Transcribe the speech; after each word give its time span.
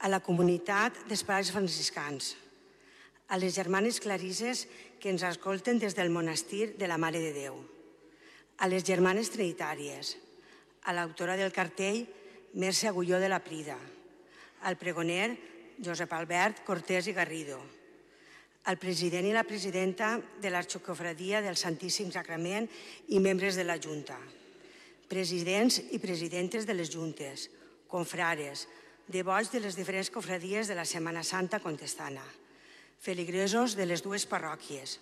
a 0.00 0.08
la 0.08 0.22
comunitat 0.24 0.96
dels 1.08 1.22
pares 1.28 1.52
franciscans, 1.52 2.34
a 3.28 3.36
les 3.38 3.54
germanes 3.54 4.00
clarisses 4.00 4.66
que 5.00 5.12
ens 5.12 5.22
escolten 5.28 5.78
des 5.78 5.94
del 5.94 6.10
monestir 6.10 6.74
de 6.80 6.88
la 6.88 6.98
Mare 6.98 7.20
de 7.20 7.34
Déu, 7.36 7.60
a 8.58 8.68
les 8.68 8.84
germanes 8.84 9.30
trinitàries, 9.30 10.16
a 10.88 10.96
l'autora 10.96 11.36
del 11.36 11.52
cartell 11.52 12.06
Mercè 12.56 12.88
Agulló 12.88 13.20
de 13.20 13.28
la 13.28 13.42
Prida, 13.44 13.76
al 14.64 14.76
pregoner 14.80 15.36
Josep 15.84 16.12
Albert 16.12 16.64
Cortés 16.64 17.06
i 17.08 17.14
Garrido, 17.16 17.60
al 18.64 18.76
president 18.76 19.28
i 19.28 19.36
la 19.36 19.46
presidenta 19.48 20.18
de 20.40 20.50
l'Arxocofradia 20.50 21.40
del 21.40 21.56
Santíssim 21.56 22.10
Sacrament 22.12 22.68
i 23.08 23.20
membres 23.20 23.56
de 23.56 23.64
la 23.64 23.78
Junta, 23.80 24.18
presidents 25.08 25.80
i 25.92 25.98
presidentes 25.98 26.66
de 26.68 26.76
les 26.76 26.92
juntes, 26.92 27.48
confrares, 27.88 28.66
devots 29.10 29.50
de 29.50 29.60
les 29.60 29.76
diferents 29.76 30.10
cofradies 30.10 30.70
de 30.70 30.76
la 30.78 30.86
Setmana 30.86 31.24
Santa 31.26 31.58
Contestana, 31.60 32.24
feligresos 33.02 33.74
de 33.76 33.86
les 33.86 34.04
dues 34.06 34.26
parròquies, 34.30 35.00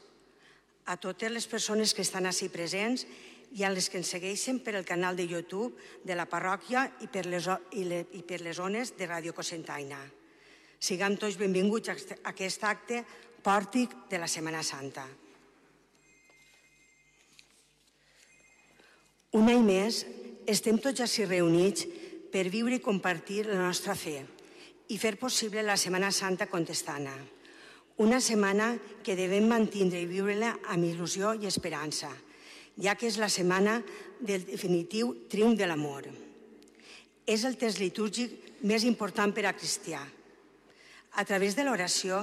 a 0.89 0.97
totes 0.97 1.31
les 1.31 1.47
persones 1.47 1.93
que 1.93 2.03
estan 2.03 2.27
així 2.27 2.49
presents 2.49 3.05
i 3.53 3.65
a 3.65 3.71
les 3.73 3.89
que 3.89 4.01
ens 4.01 4.09
segueixen 4.13 4.61
per 4.65 4.75
el 4.77 4.87
canal 4.89 5.17
de 5.17 5.29
YouTube 5.29 5.77
de 6.05 6.17
la 6.17 6.29
parròquia 6.29 6.87
i 7.05 7.09
per 7.13 7.27
les, 7.29 7.49
i, 7.77 7.85
le, 7.85 8.05
i 8.17 8.25
per 8.25 8.41
les 8.41 8.57
zones 8.57 8.95
de 8.97 9.09
Ràdio 9.09 9.37
Cosentaina. 9.37 10.01
Siguem 10.81 11.17
tots 11.21 11.37
benvinguts 11.37 11.93
a 11.93 11.97
aquest 12.33 12.65
acte 12.65 13.03
pòrtic 13.45 13.95
de 14.09 14.21
la 14.21 14.29
Setmana 14.29 14.63
Santa. 14.65 15.05
Un 19.37 19.51
any 19.53 19.65
més 19.65 20.05
estem 20.49 20.79
tots 20.81 21.05
així 21.05 21.27
reunits 21.29 21.85
per 22.33 22.49
viure 22.53 22.77
i 22.77 22.85
compartir 22.85 23.47
la 23.49 23.61
nostra 23.61 23.95
fe 23.95 24.21
i 24.89 24.99
fer 24.99 25.17
possible 25.21 25.63
la 25.63 25.77
Setmana 25.77 26.11
Santa 26.13 26.49
contestana. 26.49 27.13
Una 27.99 28.21
setmana 28.23 28.77
que 29.05 29.17
devem 29.19 29.49
mantindre 29.51 30.01
i 30.01 30.09
viure-la 30.09 30.55
amb 30.71 30.87
il·lusió 30.87 31.35
i 31.35 31.49
esperança, 31.51 32.13
ja 32.79 32.95
que 32.95 33.09
és 33.09 33.19
la 33.19 33.29
setmana 33.29 33.81
del 34.21 34.47
definitiu 34.47 35.15
triomf 35.29 35.59
de 35.59 35.67
l'amor. 35.67 36.07
És 37.27 37.45
el 37.45 37.59
test 37.59 37.83
litúrgic 37.83 38.63
més 38.63 38.87
important 38.87 39.35
per 39.35 39.49
a 39.49 39.57
cristià. 39.57 40.01
A 41.19 41.25
través 41.27 41.57
de 41.59 41.67
l'oració 41.67 42.23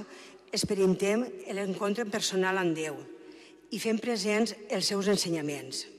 experimentem 0.56 1.26
l'encontre 1.52 2.08
personal 2.08 2.58
amb 2.62 2.78
Déu 2.78 2.96
i 3.76 3.82
fem 3.82 4.00
presents 4.00 4.56
els 4.70 4.88
seus 4.88 5.10
ensenyaments. 5.12 5.95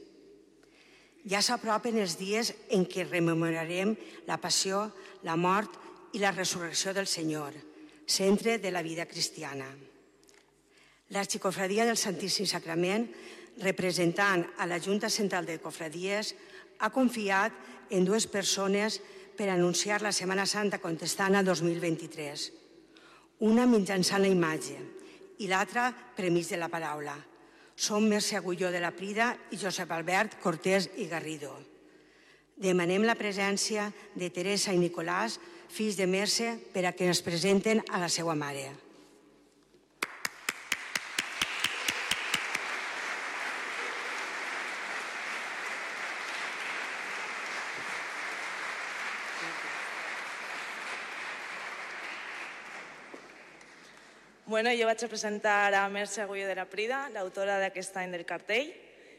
Ja 1.27 1.43
s'apropen 1.43 1.99
els 1.99 2.15
dies 2.21 2.53
en 2.71 2.85
què 2.87 3.07
rememorarem 3.07 3.97
la 4.29 4.39
passió, 4.39 4.87
la 5.27 5.35
mort 5.37 5.75
i 6.15 6.23
la 6.23 6.35
resurrecció 6.35 6.95
del 6.95 7.11
Senyor– 7.11 7.57
centre 8.07 8.59
de 8.59 8.71
la 8.71 8.83
vida 8.83 9.05
cristiana. 9.07 9.67
L'Arxicofradia 11.11 11.85
del 11.87 11.99
Santíssim 11.99 12.47
Sacrament, 12.47 13.09
representant 13.63 14.45
a 14.59 14.67
la 14.67 14.79
Junta 14.79 15.11
Central 15.11 15.47
de 15.47 15.59
Cofradies, 15.59 16.35
ha 16.79 16.91
confiat 16.95 17.53
en 17.91 18.07
dues 18.07 18.27
persones 18.31 19.01
per 19.37 19.51
anunciar 19.51 20.01
la 20.03 20.15
Setmana 20.15 20.47
Santa 20.47 20.79
Contestana 20.79 21.43
2023. 21.43 22.51
Una 23.47 23.67
mitjançant 23.67 24.23
la 24.23 24.33
imatge 24.33 24.79
i 25.43 25.51
l'altra 25.51 25.91
premits 26.17 26.51
de 26.55 26.61
la 26.63 26.71
paraula. 26.73 27.17
Som 27.77 28.09
Mercè 28.09 28.39
Agulló 28.41 28.71
de 28.73 28.81
la 28.81 28.91
Prida 28.97 29.35
i 29.53 29.61
Josep 29.61 29.91
Albert 29.93 30.39
Cortés 30.41 30.89
i 30.97 31.07
Garrido. 31.11 31.53
Demanem 32.57 33.05
la 33.05 33.15
presència 33.15 33.91
de 34.17 34.31
Teresa 34.33 34.73
i 34.73 34.81
Nicolàs 34.81 35.37
fills 35.69 35.99
de 36.01 36.07
Merce, 36.09 36.55
per 36.73 36.87
a 36.87 36.93
que 36.97 37.05
ens 37.05 37.21
presenten 37.21 37.83
a 37.93 38.01
la 38.01 38.09
seva 38.09 38.35
mare. 38.35 38.71
Bueno, 54.57 54.71
jo 54.73 54.87
vaig 54.89 55.03
a 55.05 55.09
presentar 55.13 55.75
a 55.77 55.83
Merce 55.93 56.23
Agulló 56.23 56.47
de 56.49 56.55
la 56.57 56.65
Prida, 56.65 57.11
l'autora 57.13 57.59
d'aquest 57.61 57.99
any 58.01 58.09
del 58.09 58.23
cartell. 58.25 58.71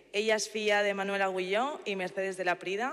Ella 0.09 0.33
és 0.33 0.47
filla 0.49 0.79
de 0.81 0.95
Manuel 0.97 1.21
Agulló 1.21 1.75
i 1.85 1.93
Mercedes 1.93 2.39
de 2.39 2.45
la 2.47 2.55
Prida 2.57 2.87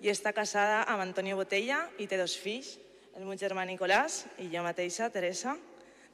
i 0.00 0.08
està 0.08 0.30
casada 0.32 0.86
amb 0.88 1.02
Antonio 1.04 1.36
Botella 1.36 1.82
i 2.00 2.06
té 2.08 2.16
dos 2.16 2.32
fills, 2.40 2.78
el 3.12 3.26
meu 3.26 3.36
germà 3.36 3.66
Nicolàs 3.68 4.22
i 4.40 4.46
jo 4.48 4.62
mateixa, 4.64 5.10
Teresa. 5.12 5.52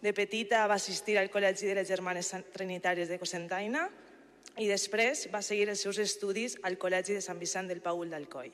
De 0.02 0.10
petita 0.10 0.64
va 0.66 0.80
assistir 0.82 1.14
al 1.20 1.30
Col·legi 1.30 1.70
de 1.70 1.76
les 1.78 1.86
Germanes 1.86 2.32
Trinitàries 2.56 3.06
de 3.06 3.20
Cosentaina 3.22 3.84
i 4.58 4.66
després 4.66 5.28
va 5.30 5.44
seguir 5.46 5.68
els 5.70 5.84
seus 5.86 6.02
estudis 6.02 6.56
al 6.66 6.74
Col·legi 6.74 7.14
de 7.14 7.22
Sant 7.22 7.38
Vicent 7.38 7.70
del 7.70 7.84
Paul 7.86 8.10
d'Alcoi. 8.10 8.50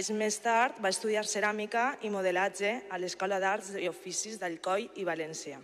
Anys 0.00 0.08
més 0.16 0.40
tard 0.40 0.80
va 0.80 0.94
estudiar 0.96 1.26
ceràmica 1.28 1.98
i 2.00 2.08
modelatge 2.08 2.72
a 2.88 2.96
l'Escola 2.96 3.36
d'Arts 3.36 3.74
i 3.76 3.92
Oficis 3.92 4.40
d'Alcoi 4.40 4.88
i 4.96 5.04
València 5.04 5.60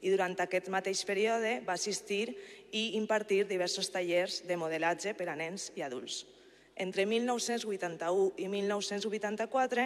i 0.00 0.10
durant 0.12 0.36
aquest 0.40 0.68
mateix 0.72 1.04
període 1.04 1.60
va 1.66 1.76
assistir 1.76 2.34
i 2.72 2.96
impartir 2.98 3.44
diversos 3.46 3.90
tallers 3.92 4.42
de 4.48 4.56
modelatge 4.56 5.14
per 5.18 5.28
a 5.28 5.36
nens 5.36 5.70
i 5.76 5.84
adults. 5.84 6.24
Entre 6.80 7.04
1981 7.04 8.38
i 8.40 8.46
1984 8.48 9.82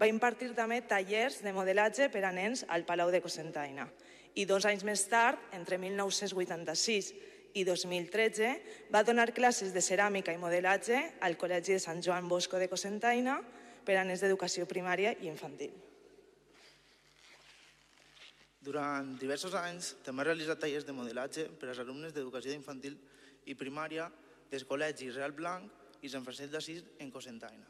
va 0.00 0.08
impartir 0.10 0.50
també 0.52 0.82
tallers 0.84 1.38
de 1.40 1.54
modelatge 1.56 2.10
per 2.12 2.24
a 2.28 2.32
nens 2.36 2.66
al 2.68 2.84
Palau 2.84 3.12
de 3.14 3.22
Cosentaina. 3.24 3.88
I 4.34 4.44
dos 4.44 4.66
anys 4.68 4.84
més 4.84 5.06
tard, 5.08 5.38
entre 5.56 5.78
1986 5.78 7.12
i 7.54 7.64
2013, 7.64 8.50
va 8.92 9.04
donar 9.06 9.30
classes 9.32 9.72
de 9.72 9.80
ceràmica 9.80 10.34
i 10.34 10.42
modelatge 10.42 11.00
al 11.22 11.38
Col·legi 11.38 11.78
de 11.78 11.80
Sant 11.80 12.02
Joan 12.02 12.28
Bosco 12.28 12.58
de 12.58 12.68
Cosentaina 12.68 13.38
per 13.86 13.96
a 13.96 14.04
nens 14.04 14.20
d'educació 14.20 14.66
primària 14.66 15.14
i 15.22 15.30
infantil. 15.30 15.72
Durant 18.64 19.10
diversos 19.20 19.52
anys 19.60 19.90
també 20.04 20.22
ha 20.22 20.30
realitzat 20.30 20.62
tallers 20.62 20.86
de 20.88 20.94
modelatge 20.96 21.42
per 21.60 21.68
als 21.68 21.80
alumnes 21.82 22.14
d'educació 22.14 22.54
infantil 22.56 22.96
i 23.50 23.56
primària 23.60 24.06
del 24.50 24.64
Col·legi 24.68 25.10
Real 25.12 25.34
Blanc 25.36 26.04
i 26.04 26.10
Sant 26.12 26.24
Francesc 26.24 26.52
d'Assís 26.52 26.82
en 27.04 27.10
Cosentaina, 27.12 27.66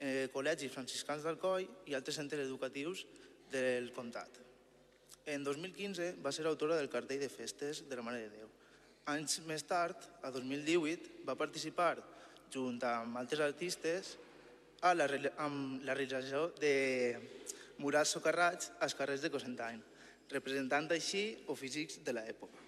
eh, 0.00 0.28
col·legis 0.34 0.72
franciscans 0.72 1.24
d'Alcoi 1.24 1.68
i 1.88 1.96
altres 1.96 2.18
centres 2.20 2.44
educatius 2.44 3.06
del 3.52 3.92
comtat. 3.96 4.40
En 5.32 5.44
2015 5.44 6.16
va 6.24 6.32
ser 6.32 6.44
autora 6.50 6.76
del 6.76 6.90
cartell 6.92 7.20
de 7.22 7.30
festes 7.32 7.84
de 7.88 7.96
la 7.96 8.04
Mare 8.04 8.24
de 8.24 8.40
Déu. 8.40 8.50
Anys 9.12 9.38
més 9.46 9.64
tard, 9.64 9.96
a 10.22 10.30
2018, 10.34 11.22
va 11.28 11.38
participar, 11.38 11.94
junt 12.52 12.82
amb 12.84 13.16
altres 13.20 13.40
artistes, 13.40 14.16
a 14.82 14.92
la, 14.94 15.06
amb 15.44 15.86
la 15.86 15.94
realització 15.94 16.50
de 16.58 16.74
murals 17.78 18.12
socarrats 18.16 18.72
als 18.82 18.96
carrers 18.98 19.22
de 19.22 19.30
Cosentany, 19.30 19.80
representant 20.30 20.90
així 20.92 21.24
oficis 21.52 21.98
de 22.04 22.14
l'època. 22.14 22.60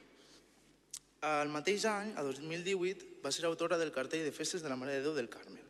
El 1.24 1.48
mateix 1.48 1.86
any, 1.88 2.10
a 2.20 2.22
2018, 2.26 3.20
va 3.24 3.32
ser 3.32 3.46
autora 3.48 3.78
del 3.80 3.92
cartell 3.92 4.26
de 4.26 4.32
festes 4.32 4.62
de 4.62 4.68
la 4.68 4.76
Mare 4.76 4.98
de 4.98 5.04
Déu 5.06 5.14
del 5.16 5.30
Carme. 5.32 5.62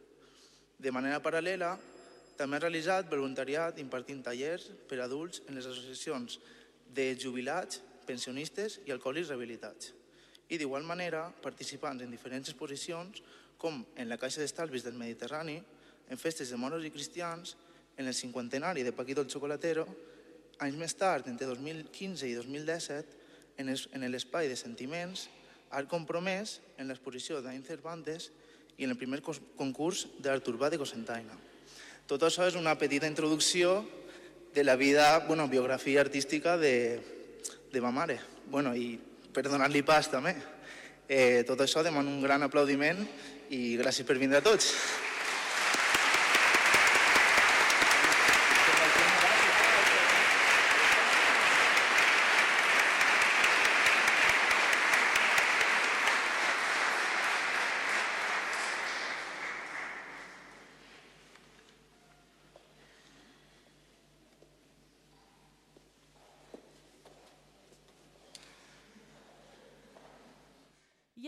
De 0.78 0.90
manera 0.90 1.20
paral·lela, 1.22 1.76
també 2.34 2.58
ha 2.58 2.64
realitzat 2.64 3.06
voluntariat 3.10 3.78
impartint 3.78 4.24
tallers 4.26 4.66
per 4.90 4.98
adults 5.04 5.44
en 5.46 5.54
les 5.54 5.68
associacions 5.70 6.40
de 6.96 7.12
jubilats, 7.14 7.78
pensionistes 8.08 8.80
i 8.84 8.92
alcohòlics 8.92 9.30
rehabilitats. 9.30 9.92
I 10.50 10.58
d'igual 10.58 10.82
manera, 10.84 11.28
participant 11.42 12.02
en 12.02 12.10
diferents 12.10 12.50
exposicions, 12.50 13.22
com 13.56 13.78
en 13.96 14.10
la 14.10 14.18
Caixa 14.18 14.42
d'Estalvis 14.42 14.82
del 14.84 14.98
Mediterrani, 14.98 15.60
en 16.10 16.20
festes 16.20 16.50
de 16.50 16.58
moros 16.58 16.84
i 16.84 16.90
cristians, 16.90 17.54
en 17.96 18.10
el 18.10 18.14
cinquantenari 18.14 18.82
de 18.82 18.92
Paquito 18.92 19.22
el 19.22 19.30
Chocolatero, 19.30 19.86
anys 20.62 20.78
més 20.78 20.94
tard, 20.98 21.26
entre 21.30 21.48
2015 21.50 22.28
i 22.28 22.34
2017, 22.38 23.22
en 23.58 24.06
l'espai 24.10 24.48
de 24.50 24.56
sentiments 24.58 25.28
ha 25.70 25.82
compromès 25.90 26.60
en 26.78 26.90
l'exposició 26.90 27.40
d'Ain 27.42 27.62
Cervantes 27.66 28.30
i 28.78 28.86
en 28.86 28.94
el 28.94 28.98
primer 28.98 29.20
concurs 29.22 30.06
d'Artur 30.22 30.56
Bá 30.58 30.70
de 30.70 30.78
Cosentaina. 30.78 31.36
Tot 32.06 32.22
això 32.26 32.46
és 32.46 32.58
una 32.58 32.76
petita 32.78 33.08
introducció 33.08 33.82
de 34.54 34.64
la 34.64 34.76
vida, 34.76 35.24
bueno, 35.26 35.48
biografia 35.48 36.00
artística 36.00 36.56
de, 36.58 37.00
de 37.72 37.80
ma 37.80 37.90
mare. 37.90 38.20
Bueno, 38.50 38.74
i 38.76 38.98
per 39.34 39.46
donar-li 39.48 39.82
pas 39.82 40.10
també. 40.10 40.34
Eh, 41.08 41.42
tot 41.48 41.60
això 41.60 41.82
demano 41.82 42.12
un 42.12 42.22
gran 42.22 42.44
aplaudiment 42.46 43.02
i 43.50 43.76
gràcies 43.80 44.06
per 44.06 44.18
vindre 44.20 44.38
a 44.38 44.46
tots. 44.46 44.70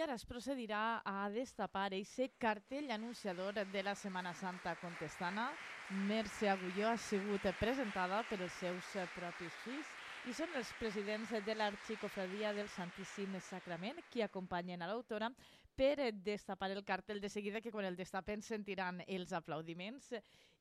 Ara 0.06 0.14
es 0.14 0.22
procedirà 0.22 1.00
a 1.02 1.26
destapar 1.34 1.88
aquest 1.88 2.36
cartell 2.38 2.92
anunciador 2.94 3.56
de 3.72 3.80
la 3.82 3.96
Setmana 3.98 4.30
Santa 4.38 4.76
contestana. 4.78 5.48
Mercè 6.06 6.46
Agulló 6.52 6.92
ha 6.92 6.96
sigut 6.96 7.48
presentada 7.58 8.20
per 8.30 8.38
els 8.38 8.54
seus 8.54 8.92
propis 9.16 9.56
fills 9.64 9.95
i 10.26 10.32
són 10.34 10.56
els 10.58 10.72
presidents 10.74 11.30
de 11.46 11.54
l'Arxicofradia 11.54 12.50
del 12.56 12.66
Santíssim 12.72 13.36
Sacrament? 13.46 14.00
Qui 14.10 14.24
acompanyen 14.26 14.82
a 14.82 14.88
l'autora? 14.90 15.28
Per 15.76 16.10
destapar 16.26 16.72
el 16.74 16.82
cartell 16.88 17.20
de 17.22 17.30
seguida, 17.30 17.60
que 17.62 17.70
quan 17.70 17.86
el 17.86 17.98
destapen 18.00 18.42
sentiran 18.42 19.04
els 19.06 19.32
aplaudiments. 19.38 20.10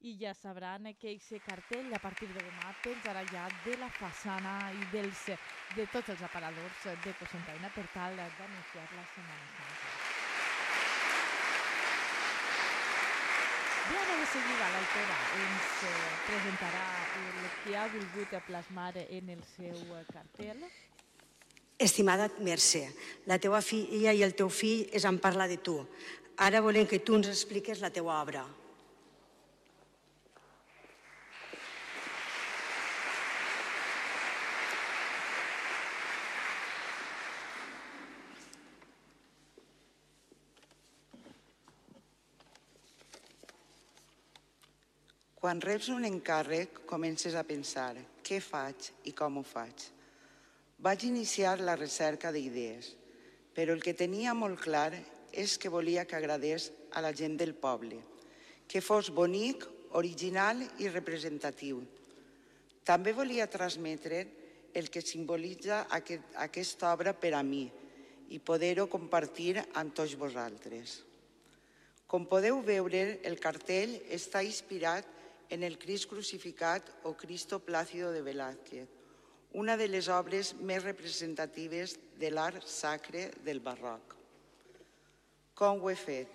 I 0.06 0.14
ja 0.22 0.36
sabran 0.38 0.92
que 1.00 1.16
aquest 1.16 1.42
cartell 1.48 1.90
a 1.98 2.02
partir 2.04 2.30
de 2.30 2.38
demà 2.38 2.76
penjarà 2.84 3.26
ja 3.32 3.50
de 3.66 3.78
la 3.82 3.90
façana 3.98 4.56
i 4.76 4.90
dels, 4.94 5.30
de 5.74 5.88
tots 5.90 6.14
els 6.14 6.26
aparadors 6.30 6.90
de 7.08 7.18
Cosentaina 7.24 7.74
per 7.74 7.88
tal 7.96 8.20
d'anunciar 8.22 8.86
la 8.92 9.08
Setmana 9.16 9.54
Santa. 9.58 10.05
I 13.86 13.96
ara 14.02 14.16
de 14.18 14.26
seguida 14.26 14.68
l'autora 14.74 15.18
ens 15.38 15.66
eh, 15.86 15.94
presentarà 16.26 16.86
el 17.22 17.52
que 17.62 17.76
ha 17.78 17.86
volgut 17.94 18.36
plasmar 18.48 18.94
en 19.04 19.30
el 19.36 19.44
seu 19.52 19.78
cartell. 20.10 20.64
Estimada 21.78 22.32
Mercè, 22.40 22.88
la 23.30 23.38
teua 23.38 23.62
filla 23.62 24.14
i 24.16 24.24
el 24.26 24.34
teu 24.34 24.50
fill 24.50 24.88
es 24.96 25.06
han 25.06 25.20
parlat 25.22 25.54
de 25.54 25.60
tu. 25.62 25.78
Ara 26.42 26.64
volem 26.66 26.88
que 26.90 27.04
tu 27.06 27.20
ens 27.20 27.30
expliques 27.30 27.84
la 27.84 27.92
teua 27.94 28.22
obra. 28.24 28.46
Quan 45.46 45.60
reps 45.62 45.92
un 45.94 46.08
encàrrec, 46.08 46.80
comences 46.90 47.36
a 47.38 47.44
pensar 47.46 47.92
què 48.26 48.40
faig 48.42 48.88
i 49.06 49.12
com 49.14 49.36
ho 49.38 49.44
faig. 49.46 49.84
Vaig 50.82 51.04
iniciar 51.06 51.60
la 51.60 51.76
recerca 51.78 52.32
d'idees, 52.34 52.88
però 53.54 53.76
el 53.78 53.84
que 53.86 53.94
tenia 53.94 54.34
molt 54.34 54.58
clar 54.64 54.90
és 55.30 55.54
que 55.62 55.70
volia 55.70 56.08
que 56.10 56.18
agradés 56.18 56.72
a 56.98 57.04
la 57.06 57.12
gent 57.14 57.38
del 57.38 57.54
poble, 57.54 58.00
que 58.66 58.82
fos 58.82 59.12
bonic, 59.14 59.68
original 60.02 60.64
i 60.82 60.90
representatiu. 60.90 61.84
També 62.82 63.14
volia 63.14 63.46
transmetre 63.46 64.24
el 64.74 64.90
que 64.90 65.06
simbolitza 65.06 65.84
aquest, 66.00 66.26
aquesta 66.42 66.90
obra 66.90 67.14
per 67.14 67.36
a 67.38 67.44
mi 67.46 67.68
i 68.34 68.42
poder-ho 68.42 68.88
compartir 68.90 69.60
amb 69.62 69.94
tots 69.94 70.18
vosaltres. 70.18 71.04
Com 72.10 72.26
podeu 72.26 72.64
veure, 72.66 73.20
el 73.22 73.38
cartell 73.38 73.94
està 74.10 74.42
inspirat 74.42 75.06
en 75.06 75.25
el 75.50 75.78
Crist 75.78 76.10
crucificat 76.10 76.90
o 77.04 77.14
Cristo 77.18 77.60
Plácido 77.60 78.12
de 78.12 78.22
Velázquez, 78.22 78.88
una 79.54 79.78
de 79.78 79.88
les 79.88 80.10
obres 80.10 80.54
més 80.60 80.84
representatives 80.84 81.96
de 82.20 82.32
l'art 82.32 82.66
sacre 82.68 83.30
del 83.46 83.62
barroc. 83.64 84.16
Com 85.56 85.80
ho 85.80 85.90
he 85.90 85.96
fet? 85.96 86.32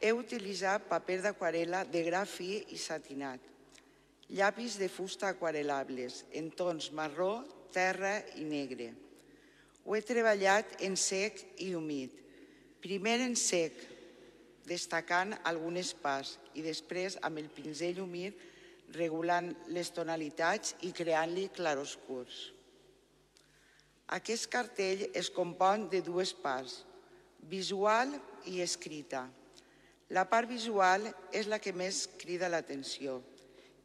He 0.00 0.10
utilitzat 0.16 0.88
paper 0.88 1.20
d'aquarela 1.26 1.84
de 1.84 2.02
gra 2.02 2.24
fi 2.26 2.64
i 2.74 2.78
satinat, 2.80 3.40
llapis 4.30 4.78
de 4.80 4.88
fusta 4.88 5.28
aquarelables 5.30 6.24
en 6.34 6.50
tons 6.50 6.90
marró, 6.96 7.44
terra 7.70 8.16
i 8.40 8.46
negre. 8.48 8.90
Ho 9.84 9.94
he 9.94 10.02
treballat 10.02 10.80
en 10.86 10.96
sec 10.98 11.38
i 11.62 11.72
humit. 11.74 12.16
Primer 12.82 13.20
en 13.22 13.36
sec, 13.36 13.76
destacant 14.70 15.34
algunes 15.50 15.90
parts, 15.98 16.36
i 16.54 16.62
després 16.62 17.18
amb 17.26 17.42
el 17.42 17.50
pinzell 17.50 17.98
humit 18.02 18.38
regulant 18.94 19.50
les 19.74 19.90
tonalitats 19.94 20.76
i 20.86 20.92
creant-li 20.94 21.48
claroscurs. 21.54 22.38
Aquest 24.14 24.48
cartell 24.50 25.04
es 25.14 25.30
compon 25.30 25.86
de 25.90 26.00
dues 26.06 26.32
parts, 26.34 26.80
visual 27.50 28.16
i 28.50 28.58
escrita. 28.62 29.28
La 30.10 30.24
part 30.26 30.50
visual 30.50 31.06
és 31.30 31.46
la 31.46 31.60
que 31.62 31.72
més 31.72 32.02
crida 32.18 32.50
l'atenció, 32.50 33.20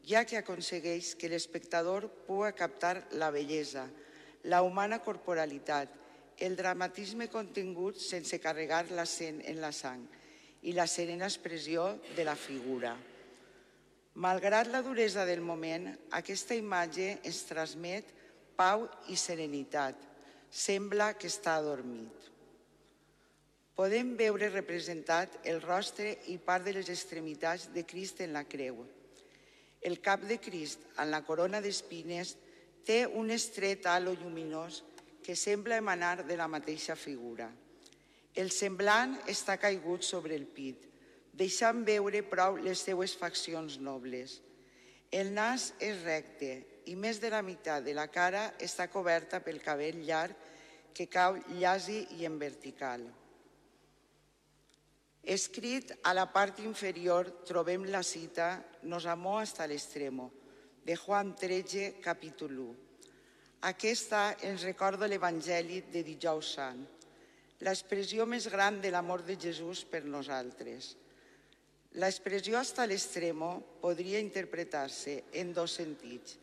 ja 0.06 0.24
que 0.26 0.40
aconsegueix 0.40 1.14
que 1.18 1.30
l'espectador 1.30 2.10
pugui 2.26 2.50
captar 2.58 2.96
la 3.22 3.30
bellesa, 3.34 3.86
la 4.50 4.64
humana 4.66 5.00
corporalitat, 5.06 5.90
el 6.46 6.58
dramatisme 6.58 7.30
contingut 7.32 8.02
sense 8.02 8.42
carregar 8.42 8.84
l'accent 8.92 9.42
en 9.46 9.62
la 9.62 9.72
sang 9.74 10.04
i 10.66 10.74
la 10.74 10.88
serena 10.90 11.28
expressió 11.30 12.00
de 12.16 12.26
la 12.26 12.36
figura. 12.36 12.96
Malgrat 14.16 14.70
la 14.72 14.82
duresa 14.82 15.26
del 15.28 15.42
moment, 15.44 15.90
aquesta 16.18 16.56
imatge 16.56 17.18
ens 17.18 17.42
transmet 17.50 18.14
pau 18.58 18.86
i 19.12 19.18
serenitat. 19.20 19.98
Sembla 20.50 21.12
que 21.20 21.28
està 21.28 21.58
adormit. 21.60 22.32
Podem 23.76 24.14
veure 24.16 24.48
representat 24.54 25.36
el 25.44 25.60
rostre 25.62 26.14
i 26.32 26.38
part 26.40 26.64
de 26.64 26.78
les 26.78 26.90
extremitats 26.90 27.68
de 27.76 27.84
Crist 27.84 28.22
en 28.24 28.32
la 28.34 28.46
creu. 28.48 28.80
El 29.84 30.00
cap 30.02 30.24
de 30.24 30.40
Crist, 30.40 30.88
en 30.98 31.12
la 31.12 31.20
corona 31.28 31.60
d'espines, 31.62 32.38
té 32.88 33.04
un 33.06 33.36
estret 33.36 33.86
halo 33.92 34.16
lluminós 34.16 34.80
que 35.26 35.36
sembla 35.36 35.82
emanar 35.82 36.24
de 36.24 36.38
la 36.40 36.48
mateixa 36.48 36.96
figura. 36.96 37.50
El 38.36 38.52
semblant 38.52 39.16
està 39.32 39.56
caigut 39.56 40.04
sobre 40.04 40.36
el 40.36 40.46
pit, 40.46 40.82
deixant 41.32 41.84
veure 41.88 42.22
prou 42.28 42.58
les 42.60 42.82
seues 42.84 43.16
faccions 43.16 43.78
nobles. 43.80 44.42
El 45.12 45.32
nas 45.36 45.70
és 45.80 46.02
recte 46.04 46.50
i 46.92 46.96
més 47.00 47.22
de 47.24 47.32
la 47.32 47.42
meitat 47.46 47.86
de 47.86 47.94
la 47.96 48.08
cara 48.12 48.50
està 48.60 48.90
coberta 48.92 49.40
pel 49.44 49.62
cabell 49.64 50.02
llarg 50.04 50.36
que 50.96 51.08
cau 51.12 51.38
llasi 51.60 52.02
i 52.18 52.28
en 52.28 52.36
vertical. 52.40 53.06
Escrit 55.26 55.96
a 56.04 56.14
la 56.14 56.28
part 56.32 56.60
inferior 56.62 57.32
trobem 57.48 57.88
la 57.90 58.04
cita 58.04 58.50
«Nos 58.84 59.08
amó 59.10 59.40
hasta 59.40 59.66
l'extremo», 59.66 60.32
de 60.86 60.96
Juan 60.96 61.34
13, 61.36 61.96
capítol 62.00 62.60
1. 62.60 62.76
Aquesta 63.66 64.36
ens 64.46 64.68
recorda 64.68 65.10
l'Evangeli 65.10 65.82
de 65.90 66.04
Dijous 66.06 66.52
Sant, 66.60 66.84
l'expressió 67.66 68.28
més 68.30 68.46
gran 68.52 68.78
de 68.82 68.94
l'amor 68.94 69.26
de 69.26 69.40
Jesús 69.48 69.84
per 69.90 70.06
nosaltres– 70.06 70.94
L'expressió 71.96 72.58
hasta 72.60 72.84
l'extremo 72.84 73.80
podria 73.80 74.20
interpretar-se 74.20 75.14
en 75.40 75.54
dos 75.56 75.78
sentits. 75.80 76.36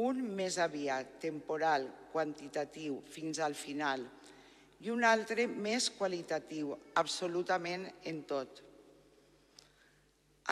Un 0.00 0.22
més 0.38 0.56
aviat 0.56 1.18
temporal, 1.20 1.84
quantitatiu, 2.12 3.02
fins 3.12 3.40
al 3.44 3.52
final, 3.56 4.06
i 4.80 4.88
un 4.92 5.04
altre 5.04 5.44
més 5.48 5.90
qualitatiu, 5.92 6.72
absolutament 6.96 7.84
en 8.08 8.22
tot. 8.28 8.62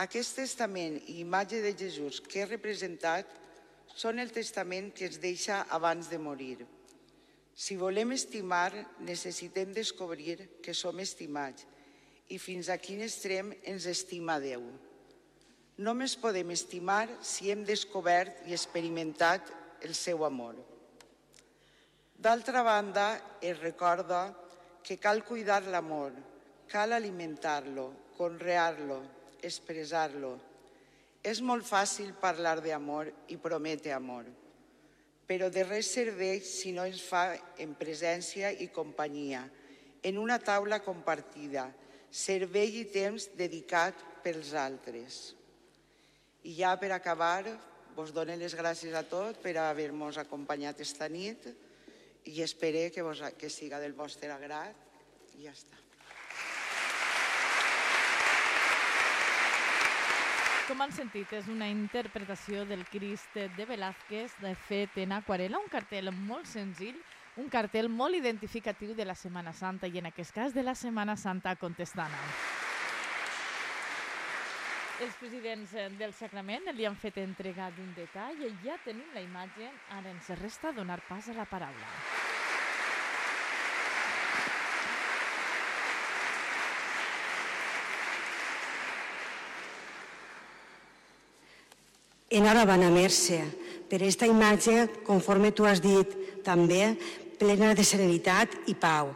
Aquest 0.05 0.37
testament 0.43 0.99
i 1.07 1.19
imatge 1.23 1.63
de 1.65 1.73
Jesús 1.79 2.21
que 2.21 2.43
he 2.43 2.49
representat 2.49 3.29
són 3.95 4.21
el 4.21 4.33
testament 4.35 4.91
que 4.93 5.09
es 5.09 5.17
deixa 5.23 5.63
abans 5.73 6.11
de 6.11 6.21
morir. 6.21 6.59
Si 7.55 7.77
volem 7.79 8.11
estimar, 8.11 8.73
necessitem 8.99 9.71
descobrir 9.71 10.59
que 10.59 10.73
som 10.75 10.99
estimats 10.99 11.63
i 12.27 12.35
fins 12.41 12.67
a 12.67 12.75
quin 12.75 12.99
extrem 13.05 13.53
ens 13.63 13.87
estima 13.87 14.35
Déu. 14.43 14.65
Només 15.79 16.17
podem 16.19 16.51
estimar 16.51 17.07
si 17.23 17.51
hem 17.51 17.63
descobert 17.67 18.43
i 18.49 18.55
experimentat 18.55 19.47
el 19.87 19.95
seu 19.95 20.25
amor. 20.27 20.55
D'altra 22.15 22.63
banda, 22.63 23.07
es 23.39 23.59
recorda 23.59 24.33
que 24.83 24.99
cal 24.99 25.23
cuidar 25.23 25.63
l'amor, 25.63 26.11
cal 26.67 26.91
alimentar-lo, 26.91 27.91
conrear-lo, 28.17 28.99
expressar-lo. 29.43 30.35
És 31.23 31.39
molt 31.41 31.67
fàcil 31.67 32.11
parlar 32.19 32.59
d'amor 32.63 33.11
i 33.31 33.37
prometre 33.41 33.93
amor, 33.95 34.27
però 35.25 35.49
de 35.49 35.63
res 35.65 35.89
serveix 35.95 36.45
si 36.61 36.71
no 36.75 36.85
ens 36.85 37.01
fa 37.01 37.27
en 37.61 37.73
presència 37.77 38.51
i 38.51 38.69
companyia, 38.73 39.45
en 40.05 40.19
una 40.21 40.37
taula 40.37 40.81
compartida, 40.85 41.69
servei 42.11 42.81
i 42.81 42.85
temps 42.93 43.31
dedicat 43.37 43.97
pels 44.23 44.53
altres. 44.57 45.33
I 46.45 46.53
ja 46.61 46.75
per 46.77 46.91
acabar, 46.93 47.43
vos 47.95 48.13
dono 48.13 48.35
les 48.37 48.53
gràcies 48.53 48.93
a 48.93 49.05
tots 49.07 49.41
per 49.41 49.55
haver-nos 49.57 50.19
acompanyat 50.21 50.83
esta 50.85 51.09
nit 51.09 51.47
i 52.25 52.41
espero 52.41 52.85
que, 52.93 53.01
vos, 53.05 53.23
que 53.39 53.49
siga 53.49 53.81
del 53.81 53.97
vostre 53.97 54.29
agrat 54.33 55.37
i 55.39 55.47
ja 55.47 55.55
està. 55.55 55.84
Com 60.65 60.81
han 60.81 60.91
sentit, 60.91 61.29
és 61.37 61.45
una 61.51 61.67
interpretació 61.69 62.63
del 62.65 62.81
Crist 62.89 63.35
de 63.35 63.65
Velázquez 63.69 64.33
de 64.41 64.55
fet 64.67 64.97
en 65.03 65.13
aquarela, 65.13 65.61
un 65.61 65.69
cartell 65.69 66.09
molt 66.25 66.49
senzill 66.49 66.97
un 67.35 67.49
cartel 67.51 67.89
molt 67.89 68.15
identificatiu 68.15 68.93
de 68.95 69.05
la 69.05 69.15
Setmana 69.15 69.51
Santa 69.53 69.87
i 69.91 69.99
en 69.99 70.07
aquest 70.07 70.31
cas 70.35 70.53
de 70.55 70.63
la 70.63 70.75
Setmana 70.75 71.17
Santa 71.19 71.55
contestana. 71.59 72.19
Els 75.03 75.15
presidents 75.19 75.73
eh, 75.75 75.89
del 75.99 76.13
Sacrament 76.15 76.71
li 76.71 76.87
han 76.87 76.95
fet 76.95 77.19
entregar 77.19 77.67
d'un 77.75 77.91
detall 77.97 78.39
i 78.39 78.53
ja 78.63 78.79
tenim 78.85 79.11
la 79.13 79.25
imatge, 79.25 79.67
ara 79.91 80.13
ens 80.13 80.31
resta 80.39 80.71
donar 80.71 81.01
pas 81.09 81.27
a 81.27 81.35
la 81.35 81.49
paraula. 81.49 81.91
Enhorabona, 92.35 92.89
Mercè, 92.91 93.39
per 93.87 94.01
aquesta 94.01 94.27
imatge, 94.27 94.89
conforme 95.07 95.53
tu 95.55 95.63
has 95.63 95.79
dit 95.79 96.11
també, 96.43 96.97
plena 97.39 97.69
de 97.75 97.83
serenitat 97.87 98.57
i 98.67 98.75
pau, 98.75 99.13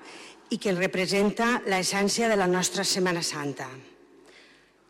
i 0.50 0.58
que 0.58 0.72
representa 0.72 1.58
l'essència 1.68 2.30
de 2.32 2.38
la 2.40 2.48
nostra 2.48 2.86
Setmana 2.88 3.24
Santa. 3.26 3.68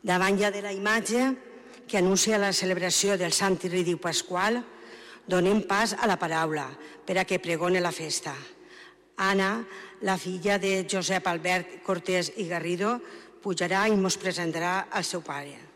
Davant 0.06 0.38
ja 0.38 0.52
de 0.54 0.62
la 0.62 0.74
imatge 0.76 1.24
que 1.90 1.98
anuncia 1.98 2.38
la 2.38 2.54
celebració 2.54 3.18
del 3.18 3.34
Sant 3.34 3.58
Irridiu 3.66 3.98
Pasqual, 3.98 4.62
donem 5.26 5.64
pas 5.66 5.96
a 5.98 6.06
la 6.06 6.20
paraula 6.22 6.68
per 7.06 7.18
a 7.18 7.26
que 7.26 7.42
pregone 7.42 7.82
la 7.82 7.92
festa. 7.92 8.36
Anna, 9.26 9.66
la 10.06 10.20
filla 10.22 10.60
de 10.62 10.86
Josep 10.86 11.26
Albert 11.28 11.80
Cortés 11.84 12.32
i 12.38 12.46
Garrido, 12.48 13.00
pujarà 13.42 13.88
i 13.90 13.98
mos 13.98 14.22
presentarà 14.22 14.86
al 14.94 15.04
seu 15.04 15.26
pare. 15.26 15.69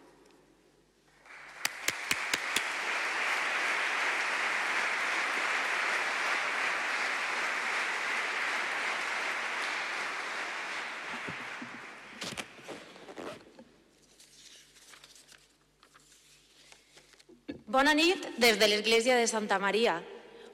Bona 17.73 17.95
nit 17.97 18.21
des 18.37 18.59
de 18.61 18.67
l'Església 18.69 19.15
de 19.17 19.25
Santa 19.25 19.57
Maria, 19.57 19.95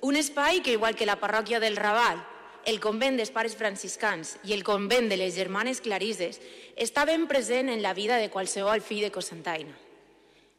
un 0.08 0.16
espai 0.16 0.62
que, 0.64 0.72
igual 0.72 0.96
que 0.96 1.06
la 1.06 1.18
parròquia 1.20 1.60
del 1.60 1.76
Raval, 1.76 2.22
el 2.64 2.78
convent 2.80 3.18
dels 3.20 3.34
pares 3.36 3.58
franciscans 3.60 4.38
i 4.48 4.54
el 4.56 4.64
convent 4.64 5.10
de 5.12 5.18
les 5.20 5.36
germanes 5.36 5.82
clarises, 5.84 6.40
està 6.80 7.04
ben 7.04 7.26
present 7.28 7.68
en 7.68 7.84
la 7.84 7.92
vida 7.98 8.16
de 8.24 8.30
qualsevol 8.32 8.80
fill 8.80 9.04
de 9.04 9.10
Cosentaina. 9.12 9.76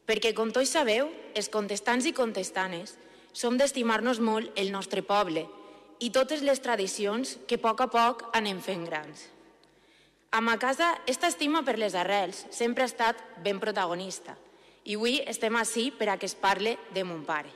Perquè, 0.05 0.35
com 0.37 0.51
tots 0.53 0.75
sabeu, 0.77 1.09
els 1.33 1.49
contestants 1.49 2.05
i 2.05 2.13
contestanes 2.13 2.93
som 3.33 3.57
d'estimar-nos 3.57 4.21
molt 4.21 4.53
el 4.53 4.69
nostre 4.69 5.01
poble 5.01 5.47
i 5.97 6.11
totes 6.13 6.45
les 6.45 6.61
tradicions 6.61 7.39
que 7.49 7.57
a 7.57 7.63
poc 7.65 7.81
a 7.81 7.89
poc 7.89 8.23
anem 8.37 8.61
fent 8.61 8.85
grans. 8.85 9.25
A 10.29 10.45
ma 10.45 10.59
casa, 10.61 10.93
esta 11.09 11.33
estima 11.33 11.65
per 11.65 11.79
les 11.81 11.97
arrels 11.97 12.45
sempre 12.53 12.85
ha 12.85 12.93
estat 12.93 13.17
ben 13.41 13.57
protagonista– 13.57 14.37
i 14.85 14.97
avui 14.97 15.19
estem 15.29 15.55
així 15.55 15.89
per 15.91 16.09
a 16.09 16.17
que 16.17 16.25
es 16.29 16.35
parle 16.35 16.77
de 16.93 17.03
mon 17.03 17.23
pare. 17.25 17.51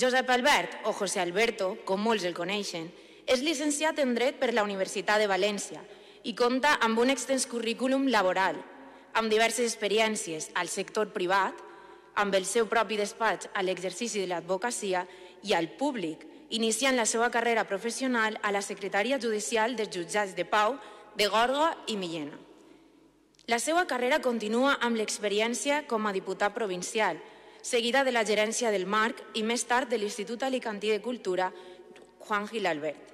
Josep 0.00 0.30
Albert, 0.30 0.78
o 0.84 0.92
José 0.92 1.20
Alberto, 1.20 1.74
com 1.84 2.00
molts 2.00 2.24
el 2.24 2.34
coneixen, 2.34 2.88
és 3.26 3.42
llicenciat 3.44 3.98
en 4.00 4.14
Dret 4.16 4.38
per 4.40 4.52
la 4.54 4.64
Universitat 4.64 5.20
de 5.20 5.28
València 5.30 5.82
i 6.24 6.34
compta 6.36 6.76
amb 6.84 6.98
un 7.00 7.12
extens 7.12 7.46
currículum 7.48 8.08
laboral, 8.08 8.56
amb 9.12 9.30
diverses 9.32 9.66
experiències 9.72 10.50
al 10.54 10.68
sector 10.68 11.12
privat, 11.12 11.54
amb 12.14 12.34
el 12.34 12.44
seu 12.44 12.66
propi 12.68 12.98
despatx 13.00 13.50
a 13.54 13.62
l'exercici 13.62 14.20
de 14.20 14.28
l'advocacia 14.30 15.06
i 15.46 15.54
al 15.54 15.70
públic, 15.80 16.26
iniciant 16.50 16.96
la 16.98 17.06
seva 17.06 17.30
carrera 17.30 17.64
professional 17.64 18.38
a 18.42 18.52
la 18.52 18.62
Secretaria 18.62 19.20
Judicial 19.22 19.76
dels 19.76 19.92
Jutjats 19.94 20.34
de 20.36 20.44
Pau 20.44 20.78
de 21.16 21.28
Gorga 21.30 21.74
i 21.86 21.96
Millena. 21.96 22.49
La 23.50 23.58
seva 23.58 23.82
carrera 23.90 24.20
continua 24.22 24.76
amb 24.86 24.94
l'experiència 25.00 25.80
com 25.90 26.04
a 26.06 26.12
diputat 26.14 26.52
provincial, 26.54 27.16
seguida 27.66 28.04
de 28.06 28.12
la 28.14 28.22
gerència 28.22 28.70
del 28.70 28.84
Marc 28.86 29.24
i 29.34 29.42
més 29.42 29.64
tard 29.66 29.90
de 29.90 29.98
l'Institut 29.98 30.44
Alicantí 30.46 30.92
de 30.92 31.00
Cultura 31.02 31.48
Juan 32.28 32.46
Gil 32.46 32.68
Albert. 32.70 33.08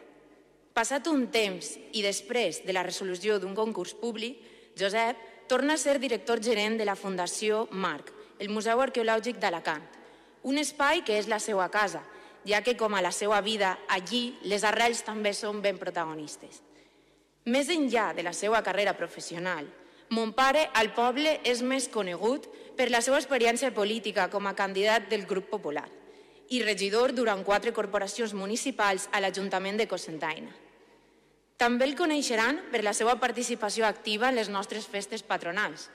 Passat 0.77 1.09
un 1.09 1.23
temps 1.33 1.71
i 1.97 2.03
després 2.05 2.59
de 2.67 2.75
la 2.77 2.83
resolució 2.85 3.39
d'un 3.41 3.55
concurs 3.57 3.95
públic, 3.97 4.43
Josep 4.77 5.23
torna 5.49 5.79
a 5.79 5.81
ser 5.81 5.97
director 6.03 6.45
gerent 6.45 6.77
de 6.77 6.85
la 6.85 6.99
Fundació 7.01 7.63
Marc, 7.71 8.13
el 8.39 8.53
Museu 8.53 8.85
Arqueològic 8.85 9.41
d'Alacant, 9.41 9.89
un 10.45 10.61
espai 10.61 11.01
que 11.01 11.17
és 11.17 11.33
la 11.33 11.41
seva 11.41 11.71
casa, 11.73 12.05
ja 12.45 12.61
que 12.61 12.77
com 12.77 12.93
a 12.93 13.01
la 13.01 13.15
seva 13.23 13.41
vida, 13.41 13.73
allí 13.89 14.37
les 14.45 14.69
arrels 14.69 15.01
també 15.01 15.33
són 15.33 15.65
ben 15.65 15.81
protagonistes. 15.81 16.61
Més 17.49 17.73
enllà 17.73 18.11
de 18.13 18.29
la 18.29 18.37
seva 18.37 18.61
carrera 18.61 18.93
professional, 19.01 19.65
Mon 20.15 20.33
pare 20.33 20.69
al 20.75 20.93
poble 20.95 21.41
és 21.43 21.63
més 21.67 21.89
conegut 21.91 22.47
per 22.79 22.91
la 22.93 23.01
seva 23.03 23.19
experiència 23.19 23.73
política 23.75 24.29
com 24.31 24.47
a 24.47 24.55
candidat 24.55 25.09
del 25.11 25.27
grup 25.27 25.49
popular 25.51 25.89
i 26.55 26.61
regidor 26.63 27.11
durant 27.11 27.43
quatre 27.43 27.73
corporacions 27.75 28.35
municipals 28.35 29.09
a 29.11 29.21
l'Ajuntament 29.21 29.81
de 29.81 29.89
Cosentaina. 29.91 30.53
També 31.57 31.89
el 31.89 31.97
coneixeran 31.99 32.61
per 32.71 32.85
la 32.85 32.93
seva 32.95 33.17
participació 33.19 33.87
activa 33.89 34.29
en 34.29 34.37
les 34.39 34.51
nostres 34.53 34.87
festes 34.87 35.25
patronals, 35.27 35.89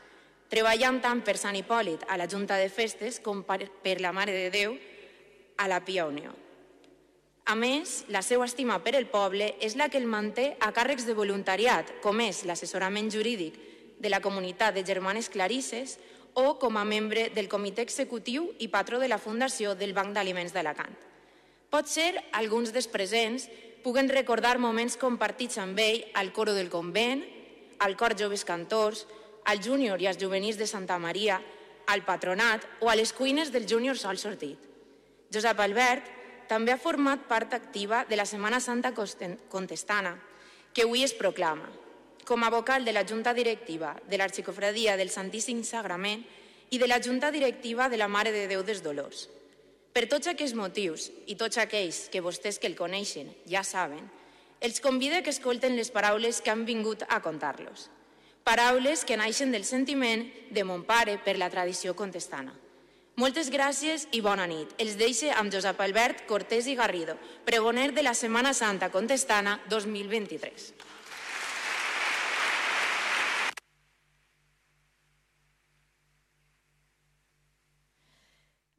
treballant 0.51 0.99
tant 0.99 1.21
per 1.23 1.37
Sant 1.39 1.55
Hipòlit 1.55 2.03
a 2.09 2.17
la 2.19 2.27
Junta 2.27 2.57
de 2.59 2.67
Festes 2.67 3.21
com 3.23 3.45
per 3.45 3.95
la 4.01 4.11
Mare 4.11 4.35
de 4.35 4.49
Déu 4.51 4.75
a 5.55 5.67
la 5.71 5.79
Pia 5.85 6.07
Unió. 6.09 6.33
A 7.45 7.55
més, 7.55 8.03
la 8.09 8.21
seva 8.21 8.45
estima 8.45 8.81
per 8.83 8.95
el 8.97 9.07
poble 9.07 9.53
és 9.63 9.77
la 9.79 9.87
que 9.89 10.01
el 10.01 10.09
manté 10.09 10.55
a 10.59 10.71
càrrecs 10.75 11.07
de 11.07 11.15
voluntariat, 11.15 11.99
com 12.03 12.19
és 12.21 12.43
l'assessorament 12.45 13.09
jurídic 13.13 13.70
de 14.01 14.09
la 14.09 14.19
comunitat 14.19 14.73
de 14.73 14.83
germanes 14.83 15.29
clarisses 15.29 15.99
o 16.33 16.57
com 16.59 16.77
a 16.77 16.85
membre 16.87 17.29
del 17.35 17.49
comitè 17.51 17.83
executiu 17.85 18.49
i 18.59 18.69
patró 18.71 18.99
de 18.99 19.09
la 19.11 19.19
Fundació 19.19 19.75
del 19.75 19.93
Banc 19.93 20.15
d'Aliments 20.15 20.53
d'Alacant. 20.55 20.93
Pot 21.71 21.87
ser 21.87 22.15
alguns 22.35 22.73
dels 22.73 22.87
presents 22.91 23.47
puguen 23.83 24.09
recordar 24.09 24.57
moments 24.59 24.97
compartits 24.97 25.59
amb 25.61 25.79
ell 25.79 26.03
al 26.15 26.31
coro 26.33 26.53
del 26.53 26.69
convent, 26.69 27.23
al 27.79 27.95
cor 27.97 28.15
joves 28.17 28.45
cantors, 28.45 29.05
al 29.45 29.61
júnior 29.63 30.01
i 30.01 30.07
als 30.07 30.19
juvenils 30.21 30.57
de 30.57 30.67
Santa 30.67 30.99
Maria, 30.99 31.41
al 31.87 32.03
patronat 32.05 32.65
o 32.79 32.89
a 32.89 32.95
les 32.95 33.13
cuines 33.13 33.51
del 33.51 33.67
júnior 33.67 33.97
sol 33.97 34.19
sortit. 34.21 34.59
Josep 35.33 35.59
Albert 35.59 36.09
també 36.47 36.73
ha 36.73 36.79
format 36.79 37.23
part 37.27 37.53
activa 37.55 38.05
de 38.05 38.19
la 38.19 38.27
Setmana 38.27 38.59
Santa 38.59 38.93
Contestana, 38.93 40.17
que 40.73 40.83
avui 40.83 41.03
es 41.03 41.15
proclama 41.15 41.80
com 42.25 42.43
a 42.43 42.49
vocal 42.49 42.85
de 42.85 42.93
la 42.93 43.05
Junta 43.07 43.33
Directiva 43.33 43.95
de 44.07 44.17
l'Arxicofradia 44.17 44.97
del 44.97 45.09
Santíssim 45.09 45.63
Sagrament 45.63 46.23
i 46.71 46.79
de 46.79 46.87
la 46.87 47.01
Junta 47.03 47.31
Directiva 47.31 47.89
de 47.89 47.97
la 47.97 48.07
Mare 48.07 48.31
de 48.31 48.47
Déu 48.47 48.63
dels 48.63 48.83
Dolors. 48.83 49.27
Per 49.91 50.05
tots 50.07 50.29
aquests 50.31 50.55
motius 50.55 51.09
i 51.27 51.35
tots 51.35 51.59
aquells 51.59 52.05
que 52.11 52.23
vostès 52.23 52.59
que 52.59 52.69
el 52.69 52.77
coneixen 52.79 53.33
ja 53.49 53.63
saben, 53.67 54.05
els 54.61 54.79
convida 54.79 55.19
que 55.25 55.33
escolten 55.33 55.75
les 55.75 55.91
paraules 55.91 56.39
que 56.39 56.51
han 56.53 56.63
vingut 56.65 57.03
a 57.09 57.19
contar-los. 57.19 57.89
Paraules 58.47 59.03
que 59.05 59.17
naixen 59.17 59.51
del 59.51 59.65
sentiment 59.65 60.23
de 60.49 60.63
mon 60.63 60.85
pare 60.87 61.17
per 61.25 61.35
la 61.37 61.49
tradició 61.49 61.95
contestana. 61.97 62.53
Moltes 63.19 63.51
gràcies 63.51 64.07
i 64.15 64.21
bona 64.23 64.47
nit. 64.47 64.71
Els 64.79 64.95
deixe 64.97 65.33
amb 65.35 65.51
Josep 65.53 65.81
Albert 65.83 66.23
Cortés 66.29 66.69
i 66.71 66.77
Garrido, 66.79 67.17
pregoner 67.45 67.91
de 67.91 68.05
la 68.05 68.15
Setmana 68.15 68.53
Santa 68.53 68.89
Contestana 68.89 69.59
2023. 69.69 70.71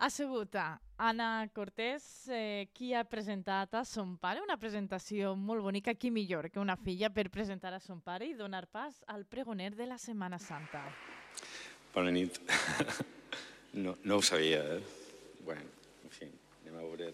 Ha 0.02 0.08
sigut 0.10 0.56
Anna 0.98 1.48
Cortés 1.54 2.26
eh, 2.26 2.66
qui 2.74 2.88
ha 2.90 3.04
presentat 3.06 3.76
a 3.78 3.84
son 3.86 4.16
pare, 4.18 4.40
una 4.42 4.56
presentació 4.58 5.36
molt 5.38 5.62
bonica, 5.62 5.94
qui 5.94 6.10
millor 6.10 6.48
que 6.50 6.58
una 6.58 6.74
filla 6.74 7.12
per 7.14 7.28
presentar 7.30 7.70
a 7.76 7.78
son 7.78 8.00
pare 8.02 8.26
i 8.26 8.34
donar 8.34 8.64
pas 8.66 8.98
al 9.06 9.22
pregoner 9.30 9.76
de 9.78 9.86
la 9.86 10.00
Setmana 10.02 10.40
Santa. 10.42 10.82
Bona 11.94 12.10
nit. 12.10 12.42
No, 13.72 13.94
no 14.04 14.18
ho 14.18 14.22
sabia, 14.22 14.58
eh? 14.74 14.82
Bueno, 15.46 15.62
en 16.04 16.10
fi, 16.12 16.26
anem 16.58 16.74
a 16.76 16.82
veure 16.82 17.06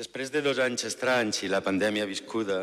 Després 0.00 0.30
de 0.32 0.40
dos 0.40 0.56
anys 0.64 0.86
estranys 0.88 1.42
i 1.44 1.48
la 1.52 1.58
pandèmia 1.60 2.06
viscuda, 2.08 2.62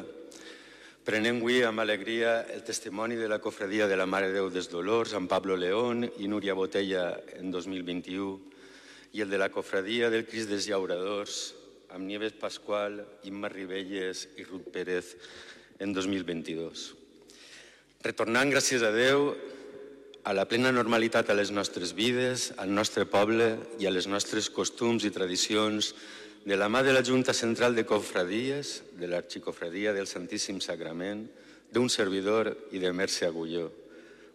prenem 1.05 1.37
avui 1.37 1.59
amb 1.61 1.83
alegria 1.83 2.31
el 2.49 2.63
testimoni 2.65 3.13
de 3.19 3.27
la 3.29 3.37
cofradia 3.37 3.85
de 3.85 3.99
la 3.99 4.07
Mare 4.09 4.31
Déu 4.33 4.47
dels 4.49 4.71
Dolors, 4.71 5.13
amb 5.13 5.29
Pablo 5.29 5.53
León 5.53 6.07
i 6.17 6.31
Núria 6.31 6.55
Botella 6.57 7.03
en 7.37 7.53
2021, 7.53 8.31
i 9.13 9.21
el 9.21 9.29
de 9.29 9.37
la 9.37 9.51
cofradia 9.53 10.09
del 10.09 10.25
Crist 10.25 10.49
dels 10.49 10.65
Llauradors, 10.65 11.53
amb 11.93 12.09
Nieves 12.09 12.33
Pasqual, 12.41 13.03
Imma 13.29 13.53
Ribelles 13.53 14.25
i 14.41 14.49
Ruth 14.49 14.73
Pérez 14.73 15.13
en 15.77 15.93
2022. 15.93 16.89
Retornant, 18.01 18.49
gràcies 18.49 18.81
a 18.81 18.89
Déu, 18.89 19.35
a 20.25 20.33
la 20.33 20.49
plena 20.49 20.73
normalitat 20.73 21.29
a 21.29 21.37
les 21.37 21.53
nostres 21.53 21.93
vides, 21.93 22.55
al 22.57 22.73
nostre 22.73 23.05
poble 23.05 23.59
i 23.77 23.85
a 23.85 23.93
les 23.93 24.09
nostres 24.09 24.49
costums 24.49 25.05
i 25.05 25.13
tradicions, 25.13 25.93
de 26.47 26.55
la 26.55 26.69
mà 26.71 26.79
de 26.81 26.93
la 26.93 27.03
Junta 27.03 27.33
Central 27.33 27.75
de 27.75 27.83
Cofradies, 27.83 28.69
de 28.95 29.07
l'Arxicofradia 29.11 29.91
del 29.91 30.07
Santíssim 30.07 30.61
Sagrament, 30.63 31.25
d'un 31.75 31.89
servidor 31.91 32.53
i 32.71 32.79
de 32.79 32.93
Mercè 32.95 33.27
Agulló, 33.27 33.65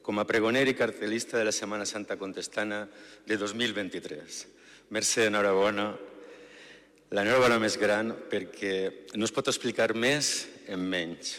com 0.05 0.21
a 0.21 0.27
pregoner 0.29 0.67
i 0.69 0.75
cartelista 0.77 1.39
de 1.41 1.47
la 1.49 1.57
Setmana 1.57 1.87
Santa 1.89 2.19
Contestana 2.21 2.83
de 3.25 3.41
2023. 3.41 4.43
Mercè, 4.93 5.31
enhorabona, 5.31 5.89
l'enhorabona 7.17 7.57
més 7.65 7.81
gran 7.81 8.13
perquè 8.29 9.09
no 9.17 9.25
es 9.25 9.33
pot 9.33 9.49
explicar 9.49 9.95
més 9.97 10.35
en 10.69 10.85
menys. 10.85 11.39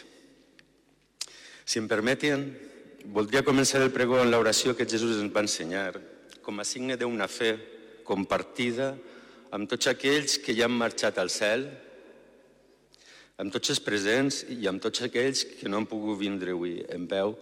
Si 1.70 1.77
em 1.77 1.86
permeten, 1.86 2.50
voldria 3.13 3.46
començar 3.46 3.86
el 3.86 3.94
pregó 3.94 4.24
amb 4.25 4.34
l'oració 4.34 4.74
que 4.74 4.89
Jesús 4.89 5.22
ens 5.22 5.38
va 5.38 5.46
ensenyar, 5.46 5.92
com 6.42 6.58
a 6.58 6.65
signe 6.65 6.98
d'una 6.98 7.30
fe 7.30 7.60
compartida 8.10 8.96
amb 9.53 9.69
tots 9.69 9.86
aquells 9.91 10.39
que 10.41 10.55
ja 10.57 10.65
han 10.65 10.74
marxat 10.74 11.19
al 11.22 11.29
cel, 11.29 11.67
amb 13.38 13.53
tots 13.53 13.69
els 13.74 13.81
presents 13.86 14.39
i 14.50 14.65
amb 14.69 14.81
tots 14.81 15.03
aquells 15.05 15.43
que 15.60 15.69
no 15.69 15.77
han 15.77 15.89
pogut 15.89 16.17
vindre 16.17 16.55
avui 16.55 16.79
en 16.89 17.05
veu. 17.10 17.36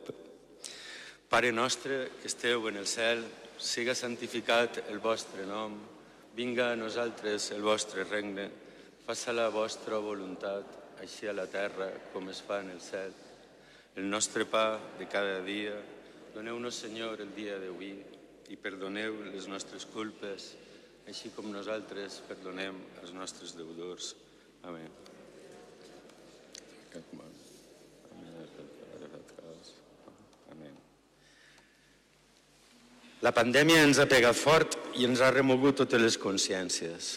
Pare 1.31 1.53
nostre 1.55 2.09
que 2.19 2.27
esteu 2.27 2.67
en 2.67 2.81
el 2.81 2.87
cel, 2.87 3.23
siga 3.55 3.95
santificat 3.95 4.81
el 4.89 4.99
vostre 4.99 5.45
nom, 5.47 5.77
vinga 6.35 6.71
a 6.71 6.79
nosaltres 6.79 7.51
el 7.55 7.63
vostre 7.63 8.03
regne, 8.09 8.49
faça 9.05 9.31
la 9.31 9.47
vostra 9.53 9.99
voluntat, 10.03 10.65
així 10.99 11.29
a 11.29 11.35
la 11.35 11.47
terra 11.47 11.87
com 12.11 12.27
es 12.29 12.41
fa 12.43 12.59
en 12.59 12.73
el 12.73 12.81
cel. 12.83 13.13
El 13.95 14.09
nostre 14.09 14.43
pa 14.47 14.79
de 14.99 15.07
cada 15.11 15.39
dia, 15.47 15.77
doneu-nos, 16.35 16.75
Senyor, 16.83 17.23
el 17.23 17.31
dia 17.35 17.55
d'avui 17.59 17.93
i 18.51 18.59
perdoneu 18.59 19.17
les 19.31 19.47
nostres 19.47 19.87
culpes, 19.87 20.51
així 21.11 21.31
com 21.35 21.49
nosaltres 21.51 22.21
perdonem 22.23 22.77
els 23.01 23.11
nostres 23.11 23.51
deudors. 23.57 24.13
Amén. 24.63 24.87
Amén. 30.51 30.77
La 33.21 33.33
pandèmia 33.35 33.83
ens 33.83 33.99
ha 33.99 34.07
pegat 34.09 34.39
fort 34.39 34.79
i 34.95 35.05
ens 35.09 35.19
ha 35.19 35.33
remogut 35.35 35.81
totes 35.83 36.01
les 36.01 36.17
consciències. 36.17 37.11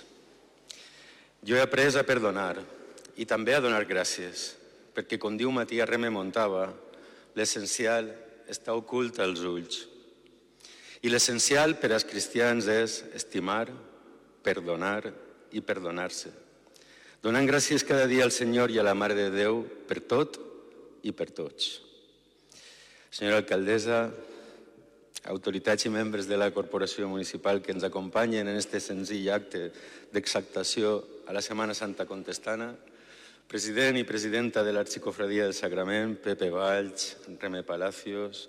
Jo 1.47 1.57
he 1.57 1.63
après 1.63 1.95
a 1.95 2.05
perdonar 2.05 2.59
i 3.17 3.25
també 3.31 3.55
a 3.55 3.63
donar 3.63 3.87
gràcies 3.87 4.51
perquè, 4.95 5.19
com 5.23 5.39
diu 5.39 5.51
Matías 5.55 5.89
Reme 5.91 6.11
Montava, 6.11 6.69
l'essencial 7.35 8.11
està 8.51 8.75
ocult 8.75 9.19
als 9.23 9.43
ulls. 9.47 9.94
I 11.05 11.11
l'essencial 11.13 11.77
per 11.77 11.91
als 11.93 12.07
cristians 12.09 12.65
és 12.73 13.03
estimar, 13.13 13.69
perdonar 14.41 15.03
i 15.53 15.61
perdonar-se. 15.61 16.31
Donant 17.21 17.45
gràcies 17.49 17.85
cada 17.85 18.07
dia 18.09 18.25
al 18.25 18.33
Senyor 18.33 18.73
i 18.73 18.79
a 18.81 18.85
la 18.87 18.95
Mare 18.97 19.17
de 19.19 19.27
Déu 19.33 19.63
per 19.89 20.01
tot 20.09 20.39
i 21.05 21.13
per 21.13 21.27
tots. 21.37 21.83
Senyora 23.13 23.43
alcaldessa, 23.43 23.99
autoritats 25.29 25.85
i 25.85 25.93
membres 25.93 26.29
de 26.29 26.39
la 26.41 26.49
Corporació 26.57 27.09
Municipal 27.09 27.61
que 27.61 27.73
ens 27.77 27.85
acompanyen 27.85 28.49
en 28.49 28.57
este 28.57 28.81
senzill 28.81 29.29
acte 29.33 29.67
d'exactació 30.13 30.97
a 31.29 31.37
la 31.37 31.45
Setmana 31.45 31.77
Santa 31.77 32.09
Contestana, 32.09 32.73
president 33.49 34.01
i 34.01 34.07
presidenta 34.09 34.65
de 34.65 34.73
l'Arxicofradia 34.73 35.45
del 35.45 35.57
Sagrament, 35.57 36.17
Pepe 36.17 36.49
Valls, 36.53 37.13
Reme 37.41 37.63
Palacios, 37.63 38.49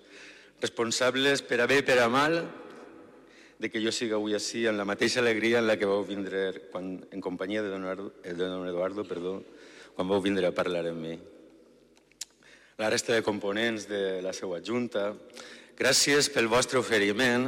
responsables 0.61 1.41
per 1.43 1.59
a 1.61 1.67
bé 1.67 1.81
i 1.81 1.85
per 1.87 1.99
a 1.99 2.09
mal 2.09 2.39
de 3.59 3.69
que 3.71 3.81
jo 3.83 3.91
siga 3.91 4.17
avui 4.17 4.35
així 4.35 4.65
en 4.67 4.77
la 4.77 4.85
mateixa 4.87 5.21
alegria 5.21 5.59
en 5.59 5.67
la 5.67 5.77
que 5.79 5.87
vau 5.87 6.03
vindre 6.03 6.67
quan, 6.71 6.97
en 7.11 7.21
companyia 7.23 7.63
de 7.63 7.71
don, 7.71 7.85
Eduardo, 7.85 8.11
eh, 8.23 8.33
de 8.33 8.49
don 8.51 8.67
Eduardo 8.67 9.05
perdó, 9.07 9.39
quan 9.95 10.07
vau 10.07 10.19
vindre 10.21 10.47
a 10.47 10.55
parlar 10.55 10.85
amb 10.89 11.01
mi. 11.01 11.15
La 12.77 12.89
resta 12.91 13.15
de 13.15 13.23
components 13.23 13.87
de 13.87 14.21
la 14.21 14.33
seva 14.35 14.59
junta, 14.59 15.13
gràcies 15.79 16.27
pel 16.31 16.51
vostre 16.51 16.79
oferiment 16.79 17.47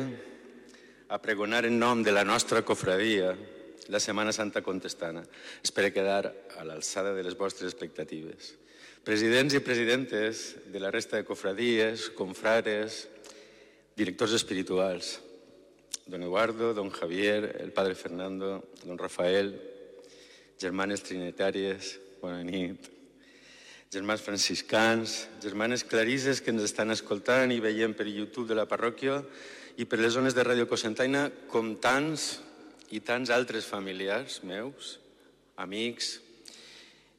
a 1.10 1.20
pregonar 1.20 1.66
en 1.68 1.76
nom 1.80 2.04
de 2.04 2.14
la 2.16 2.24
nostra 2.24 2.64
cofradia, 2.64 3.36
la 3.88 4.00
Setmana 4.00 4.32
Santa 4.36 4.62
contestana. 4.62 5.24
Espero 5.64 5.92
quedar 5.92 6.32
a 6.56 6.64
l'alçada 6.68 7.14
de 7.16 7.24
les 7.24 7.36
vostres 7.40 7.72
expectatives. 7.72 8.56
Presidents 9.06 9.54
i 9.54 9.62
presidentes 9.64 10.56
de 10.72 10.80
la 10.80 10.92
resta 10.92 11.18
de 11.18 11.26
cofradies, 11.26 12.10
confrares, 12.16 13.08
directors 13.98 14.34
espirituals, 14.34 15.20
don 16.08 16.24
Eduardo, 16.24 16.74
don 16.74 16.90
Javier, 16.90 17.58
el 17.60 17.72
padre 17.72 17.96
Fernando, 17.96 18.64
don 18.84 18.98
Rafael, 18.98 19.56
germanes 20.60 21.04
trinitàries, 21.04 21.98
bona 22.22 22.44
nit, 22.44 22.90
germans 23.92 24.22
franciscans, 24.22 25.28
germanes 25.44 25.84
clarisses 25.84 26.42
que 26.42 26.52
ens 26.52 26.66
estan 26.66 26.92
escoltant 26.92 27.54
i 27.54 27.62
veient 27.64 27.96
per 27.96 28.08
YouTube 28.08 28.50
de 28.50 28.58
la 28.58 28.68
parròquia 28.68 29.22
i 29.78 29.86
per 29.86 30.00
les 30.02 30.16
zones 30.18 30.36
de 30.36 30.44
Ràdio 30.44 30.68
Cosentaina, 30.68 31.28
com 31.52 31.76
tants 31.80 32.38
i 32.92 33.00
tants 33.04 33.32
altres 33.32 33.68
familiars 33.68 34.42
meus, 34.48 34.98
amics 35.56 36.18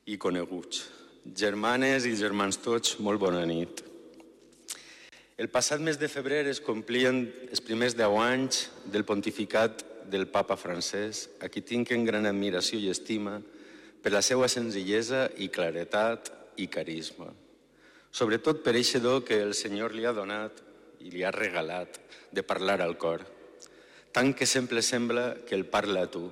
i 0.08 0.16
coneguts. 0.20 0.97
Germanes 1.36 2.06
i 2.08 2.14
germans 2.16 2.60
tots, 2.62 2.96
molt 3.04 3.20
bona 3.20 3.44
nit. 3.46 3.82
El 5.38 5.50
passat 5.52 5.80
mes 5.84 5.98
de 6.00 6.08
febrer 6.08 6.44
es 6.50 6.60
complien 6.64 7.20
els 7.50 7.62
primers 7.62 7.94
deu 7.98 8.16
anys 8.20 8.68
del 8.86 9.04
pontificat 9.04 9.84
del 10.08 10.26
papa 10.32 10.56
francès, 10.56 11.28
a 11.40 11.48
qui 11.52 11.62
tinc 11.62 11.92
en 11.92 12.04
gran 12.08 12.26
admiració 12.26 12.80
i 12.80 12.90
estima 12.90 13.38
per 14.02 14.14
la 14.14 14.22
seva 14.24 14.48
senzillesa 14.48 15.28
i 15.38 15.50
claretat 15.52 16.32
i 16.56 16.66
carisma. 16.66 17.28
Sobretot 18.10 18.64
per 18.64 18.74
eixe 18.78 19.02
do 19.04 19.20
que 19.24 19.42
el 19.42 19.54
Senyor 19.54 19.94
li 19.94 20.08
ha 20.08 20.16
donat 20.16 20.62
i 21.04 21.12
li 21.12 21.22
ha 21.22 21.34
regalat 21.34 22.00
de 22.32 22.42
parlar 22.42 22.80
al 22.82 22.96
cor 22.98 23.26
tant 24.12 24.32
que 24.34 24.46
sempre 24.46 24.82
sembla 24.82 25.36
que 25.46 25.54
el 25.54 25.66
parla 25.66 26.02
a 26.02 26.10
tu. 26.10 26.24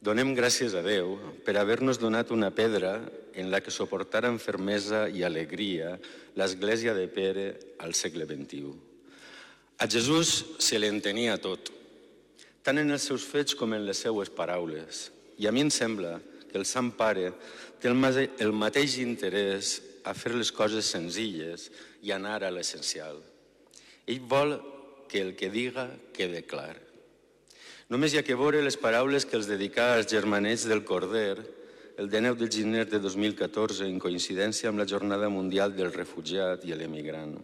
Donem 0.00 0.30
gràcies 0.32 0.72
a 0.72 0.80
Déu 0.80 1.18
per 1.44 1.58
haver-nos 1.60 1.98
donat 2.00 2.30
una 2.32 2.48
pedra 2.56 2.94
en 3.36 3.50
la 3.52 3.60
que 3.60 3.72
suportar 3.72 4.24
amb 4.24 4.40
fermesa 4.40 5.02
i 5.12 5.20
alegria 5.28 5.92
l'Església 6.40 6.94
de 6.96 7.04
Pere 7.12 7.44
al 7.84 7.92
segle 7.92 8.24
XXI. 8.24 8.72
A 9.76 9.88
Jesús 9.88 10.56
se 10.56 10.80
l'entenia 10.80 11.36
tot, 11.36 11.68
tant 12.64 12.80
en 12.80 12.96
els 12.96 13.04
seus 13.12 13.28
fets 13.28 13.52
com 13.56 13.76
en 13.76 13.84
les 13.84 14.00
seues 14.00 14.32
paraules. 14.32 15.10
I 15.36 15.48
a 15.48 15.52
mi 15.52 15.66
em 15.66 15.72
sembla 15.72 16.16
que 16.48 16.56
el 16.56 16.64
Sant 16.64 16.94
Pare 16.96 17.34
té 17.80 17.92
el 17.92 18.56
mateix 18.56 18.98
interès 19.04 19.78
a 20.04 20.16
fer 20.16 20.32
les 20.32 20.48
coses 20.52 20.88
senzilles 20.88 21.68
i 22.00 22.12
anar 22.16 22.40
a 22.40 22.50
l'essencial. 22.52 23.20
Ell 24.08 24.24
vol 24.24 24.56
que 25.12 25.20
el 25.20 25.36
que 25.36 25.52
diga 25.52 25.90
quede 26.16 26.46
clar. 26.48 26.89
Només 27.90 28.12
hi 28.14 28.20
ha 28.20 28.26
que 28.26 28.38
veure 28.38 28.60
les 28.62 28.76
paraules 28.78 29.24
que 29.26 29.34
els 29.34 29.48
dedicà 29.50 29.88
als 29.96 30.06
germanets 30.12 30.62
del 30.70 30.84
Corder 30.86 31.40
el 31.98 32.08
19 32.08 32.38
de 32.38 32.46
gener 32.54 32.84
de 32.86 33.00
2014 33.02 33.88
en 33.90 33.98
coincidència 33.98 34.70
amb 34.70 34.78
la 34.78 34.86
Jornada 34.86 35.28
Mundial 35.28 35.74
del 35.74 35.90
Refugiat 35.92 36.62
i 36.68 36.76
l'Emigrant. 36.78 37.34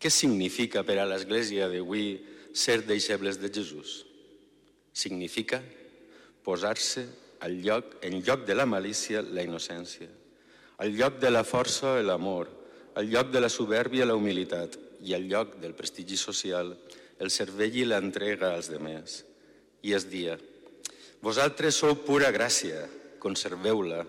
Què 0.00 0.08
significa 0.08 0.80
per 0.88 0.96
a 0.98 1.04
l'Església 1.04 1.68
d'avui 1.68 2.06
ser 2.56 2.80
deixebles 2.88 3.36
de 3.42 3.50
Jesús? 3.52 4.06
Significa 4.96 5.60
posar-se 6.42 7.04
al 7.44 7.60
lloc, 7.60 7.98
en 8.00 8.22
lloc 8.24 8.48
de 8.48 8.56
la 8.56 8.64
malícia, 8.64 9.20
la 9.20 9.44
innocència, 9.44 10.08
al 10.80 10.96
lloc 10.96 11.20
de 11.20 11.28
la 11.28 11.44
força, 11.44 11.98
l'amor, 12.00 12.48
al 12.96 13.12
lloc 13.12 13.28
de 13.30 13.44
la 13.44 13.52
soberbia, 13.52 14.08
la 14.08 14.16
humilitat, 14.16 14.80
i 15.04 15.12
al 15.12 15.28
lloc 15.28 15.58
del 15.60 15.76
prestigi 15.76 16.16
social, 16.16 16.72
el 17.20 17.30
cervell 17.30 17.76
i 17.76 17.86
l'entrega 17.86 18.54
als 18.54 18.70
demés. 18.72 19.20
I 19.84 19.94
es 19.96 20.06
dia, 20.10 20.36
vosaltres 21.24 21.78
sou 21.80 21.96
pura 22.04 22.32
gràcia, 22.32 22.86
conserveu-la, 23.20 24.04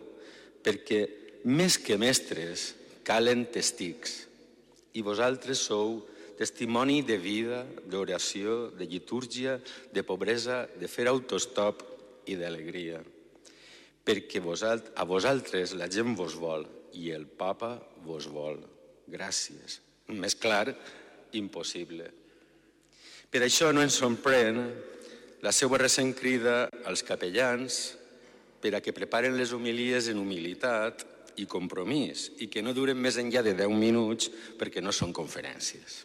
perquè 0.63 1.01
més 1.47 1.77
que 1.81 1.97
mestres 1.99 2.71
calen 3.07 3.45
testics, 3.51 4.25
i 4.93 5.03
vosaltres 5.03 5.61
sou 5.67 6.01
testimoni 6.39 7.01
de 7.05 7.17
vida, 7.21 7.61
d'oració, 7.85 8.71
de 8.73 8.87
litúrgia, 8.89 9.59
de 9.93 10.03
pobresa, 10.03 10.65
de 10.79 10.87
fer 10.89 11.07
autostop 11.11 11.83
i 12.31 12.37
d'alegria. 12.39 13.01
Perquè 14.01 14.41
a 14.41 15.05
vosaltres 15.05 15.75
la 15.77 15.89
gent 15.91 16.15
vos 16.17 16.33
vol 16.35 16.65
i 16.97 17.11
el 17.13 17.27
papa 17.27 17.75
vos 18.05 18.25
vol. 18.27 18.57
Gràcies. 19.11 19.79
Més 20.09 20.35
clar, 20.35 20.73
impossible. 21.37 22.09
Per 23.31 23.39
això 23.45 23.69
no 23.71 23.79
ens 23.79 23.95
sorprèn 23.95 24.57
la 25.41 25.53
seva 25.55 25.77
recent 25.79 26.11
crida 26.19 26.65
als 26.89 26.99
capellans 27.07 27.77
per 28.59 28.73
a 28.75 28.81
que 28.83 28.91
preparen 28.91 29.37
les 29.39 29.53
homilies 29.55 30.09
en 30.11 30.19
humilitat 30.19 31.05
i 31.39 31.47
compromís 31.47 32.27
i 32.43 32.49
que 32.51 32.59
no 32.59 32.75
duren 32.75 32.99
més 32.99 33.15
enllà 33.21 33.39
de 33.45 33.55
10 33.55 33.71
minuts 33.71 34.27
perquè 34.59 34.83
no 34.83 34.91
són 34.91 35.15
conferències. 35.15 36.01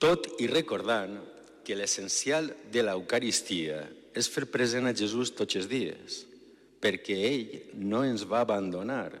Tot 0.00 0.26
i 0.40 0.48
recordant 0.48 1.20
que 1.64 1.76
l'essencial 1.76 2.50
de 2.72 2.82
l'Eucaristia 2.88 3.84
és 4.16 4.32
fer 4.32 4.48
present 4.48 4.88
a 4.88 4.96
Jesús 4.96 5.34
tots 5.36 5.60
els 5.60 5.68
dies, 5.68 6.24
perquè 6.80 7.20
ell 7.28 7.54
no 7.84 8.00
ens 8.08 8.24
va 8.24 8.40
abandonar, 8.48 9.12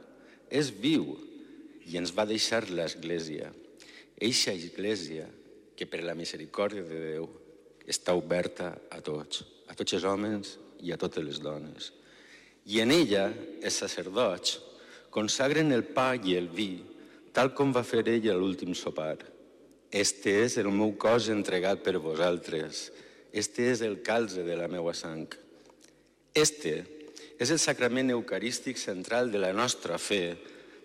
és 0.48 0.72
viu 0.72 1.18
i 1.84 2.00
ens 2.00 2.16
va 2.16 2.24
deixar 2.24 2.64
l'Església. 2.72 3.52
Eixa 4.16 4.56
Església 4.56 5.28
que 5.76 5.86
per 5.90 6.02
la 6.06 6.14
misericòrdia 6.14 6.84
de 6.86 7.00
Déu 7.10 7.28
està 7.86 8.14
oberta 8.16 8.70
a 8.90 9.00
tots, 9.04 9.42
a 9.68 9.74
tots 9.76 9.96
els 9.98 10.06
homes 10.08 10.56
i 10.84 10.92
a 10.92 10.98
totes 11.00 11.24
les 11.24 11.40
dones. 11.42 11.90
I 12.66 12.80
en 12.80 12.94
ella 12.94 13.26
els 13.60 13.76
sacerdots 13.82 14.58
consagren 15.12 15.72
el 15.72 15.84
pa 15.94 16.14
i 16.16 16.36
el 16.38 16.48
vi, 16.48 16.80
tal 17.34 17.52
com 17.54 17.74
va 17.74 17.84
fer 17.86 18.04
ell 18.08 18.30
a 18.30 18.36
l'últim 18.38 18.74
sopar. 18.74 19.18
Este 19.94 20.32
és 20.42 20.56
el 20.58 20.70
meu 20.74 20.94
cos 20.98 21.28
entregat 21.30 21.84
per 21.84 22.00
vosaltres. 22.02 22.88
Este 23.30 23.68
és 23.70 23.82
el 23.82 24.00
calze 24.02 24.42
de 24.46 24.56
la 24.58 24.66
meua 24.70 24.94
sang. 24.94 25.28
Este 26.34 26.82
és 27.38 27.50
el 27.50 27.60
sacrament 27.62 28.10
eucarístic 28.14 28.78
central 28.78 29.30
de 29.30 29.42
la 29.42 29.52
nostra 29.52 29.98
fe, 29.98 30.36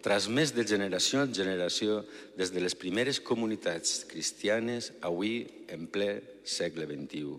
transmès 0.03 0.53
de 0.55 0.63
generació 0.67 1.23
en 1.25 1.33
generació 1.35 2.03
des 2.37 2.53
de 2.53 2.61
les 2.63 2.75
primeres 2.75 3.19
comunitats 3.19 4.05
cristianes 4.09 4.93
avui 5.05 5.43
en 5.67 5.87
ple 5.91 6.11
segle 6.47 6.87
XXI. 6.87 7.37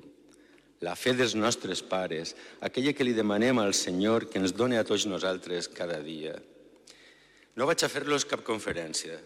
La 0.84 0.94
fe 0.96 1.12
dels 1.12 1.34
nostres 1.36 1.82
pares, 1.84 2.34
aquella 2.64 2.94
que 2.96 3.04
li 3.04 3.12
demanem 3.16 3.58
al 3.60 3.74
Senyor 3.76 4.30
que 4.30 4.40
ens 4.40 4.54
doni 4.56 4.78
a 4.80 4.84
tots 4.88 5.04
nosaltres 5.08 5.68
cada 5.68 5.98
dia. 6.00 6.36
No 7.56 7.68
vaig 7.68 7.84
a 7.84 7.90
fer-los 7.92 8.24
cap 8.28 8.44
conferència, 8.46 9.18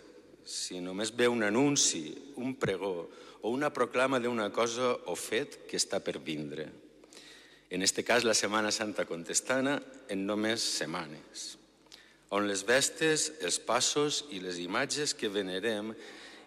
si 0.44 0.80
només 0.82 1.14
ve 1.14 1.28
un 1.30 1.46
anunci, 1.46 2.08
un 2.42 2.56
pregó 2.58 3.08
o 3.42 3.52
una 3.52 3.70
proclama 3.70 4.18
d'una 4.18 4.50
cosa 4.50 4.94
o 5.06 5.14
fet 5.14 5.62
que 5.70 5.78
està 5.78 6.00
per 6.02 6.18
vindre. 6.18 6.66
En 7.70 7.82
este 7.82 8.02
cas, 8.06 8.24
la 8.24 8.34
Setmana 8.34 8.70
Santa 8.74 9.06
contestana 9.06 9.78
en 10.08 10.26
només 10.26 10.62
setmanes 10.78 11.63
on 12.34 12.48
les 12.50 12.64
vestes, 12.66 13.28
els 13.46 13.60
passos 13.62 14.24
i 14.34 14.40
les 14.42 14.58
imatges 14.58 15.14
que 15.14 15.30
venerem 15.30 15.92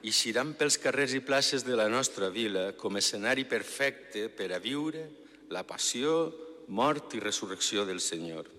eixiran 0.04 0.52
pels 0.60 0.78
carrers 0.84 1.13
i 1.15 1.21
places 1.23 1.63
de 1.63 1.78
la 1.80 1.88
nostra 1.91 2.28
vila 2.34 2.73
com 2.80 2.95
a 2.95 3.02
escenari 3.02 3.45
perfecte 3.47 4.28
per 4.30 4.52
a 4.52 4.60
viure 4.63 5.06
la 5.54 5.63
passió, 5.63 6.28
mort 6.67 7.15
i 7.15 7.23
resurrecció 7.23 7.86
del 7.88 8.02
Senyor. 8.04 8.50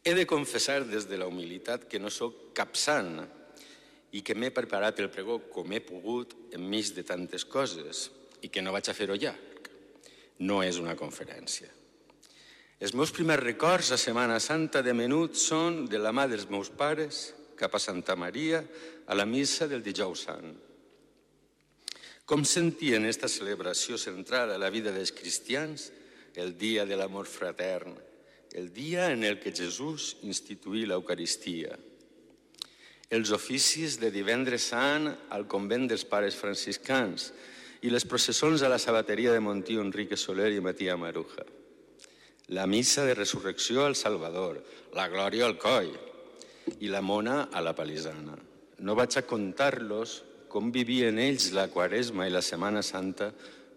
He 0.00 0.14
de 0.16 0.24
confessar 0.24 0.80
des 0.88 1.04
de 1.10 1.18
la 1.20 1.28
humilitat 1.28 1.84
que 1.84 2.00
no 2.00 2.08
sóc 2.08 2.54
cap 2.56 2.72
sant 2.72 3.20
i 4.16 4.22
que 4.24 4.34
m'he 4.34 4.48
preparat 4.50 5.02
el 5.04 5.10
pregó 5.12 5.36
com 5.52 5.68
he 5.76 5.82
pogut 5.84 6.32
enmig 6.56 6.94
de 6.96 7.04
tantes 7.04 7.44
coses 7.44 8.08
i 8.40 8.48
que 8.48 8.64
no 8.64 8.72
vaig 8.72 8.88
a 8.88 8.96
fer-ho 8.96 9.18
llarg. 9.20 9.68
No 10.40 10.62
és 10.64 10.80
una 10.80 10.96
conferència. 10.96 11.68
Els 12.80 12.94
meus 12.96 13.10
primers 13.12 13.42
records 13.44 13.90
a 13.92 13.98
Setmana 14.00 14.38
Santa 14.40 14.80
de 14.80 14.94
menut 14.96 15.34
són 15.36 15.82
de 15.92 15.98
la 16.00 16.14
mà 16.16 16.22
dels 16.30 16.46
meus 16.48 16.70
pares 16.72 17.18
cap 17.60 17.74
a 17.76 17.80
Santa 17.82 18.14
Maria 18.16 18.62
a 19.04 19.16
la 19.18 19.26
missa 19.28 19.68
del 19.68 19.84
dijous 19.84 20.22
sant. 20.24 20.54
Com 22.24 22.46
sentien 22.48 23.04
esta 23.04 23.28
celebració 23.28 24.00
central 24.00 24.54
a 24.54 24.56
la 24.62 24.72
vida 24.72 24.94
dels 24.96 25.12
cristians, 25.12 25.90
el 26.40 26.56
dia 26.56 26.88
de 26.88 26.96
l'amor 26.96 27.28
fratern, 27.28 27.92
el 28.56 28.72
dia 28.72 29.10
en 29.12 29.28
el 29.28 29.36
que 29.44 29.52
Jesús 29.52 30.16
instituí 30.24 30.86
l'Eucaristia. 30.88 31.76
Els 33.12 33.36
oficis 33.36 34.00
de 34.00 34.08
divendres 34.08 34.72
sant 34.72 35.12
al 35.28 35.44
convent 35.44 35.90
dels 35.90 36.08
pares 36.08 36.32
franciscans 36.32 37.28
i 37.84 37.92
les 37.92 38.08
processons 38.08 38.64
a 38.64 38.72
la 38.72 38.80
sabateria 38.80 39.36
de 39.36 39.44
Montí 39.44 39.76
Enrique 39.76 40.16
Soler 40.16 40.54
i 40.56 40.64
Matia 40.64 40.96
Maruja 40.96 41.59
la 42.50 42.66
missa 42.66 43.04
de 43.06 43.14
resurrecció 43.14 43.84
al 43.86 43.94
Salvador, 43.94 44.58
la 44.94 45.06
glòria 45.08 45.46
al 45.46 45.54
coll 45.58 45.92
i 46.82 46.88
la 46.90 47.00
mona 47.00 47.44
a 47.46 47.62
la 47.62 47.76
palisana. 47.78 48.34
No 48.82 48.96
vaig 48.98 49.14
a 49.18 49.22
contar-los 49.22 50.16
com 50.50 50.72
vivien 50.74 51.20
ells 51.22 51.52
la 51.54 51.68
Quaresma 51.70 52.26
i 52.26 52.32
la 52.34 52.42
Setmana 52.42 52.82
Santa 52.82 53.30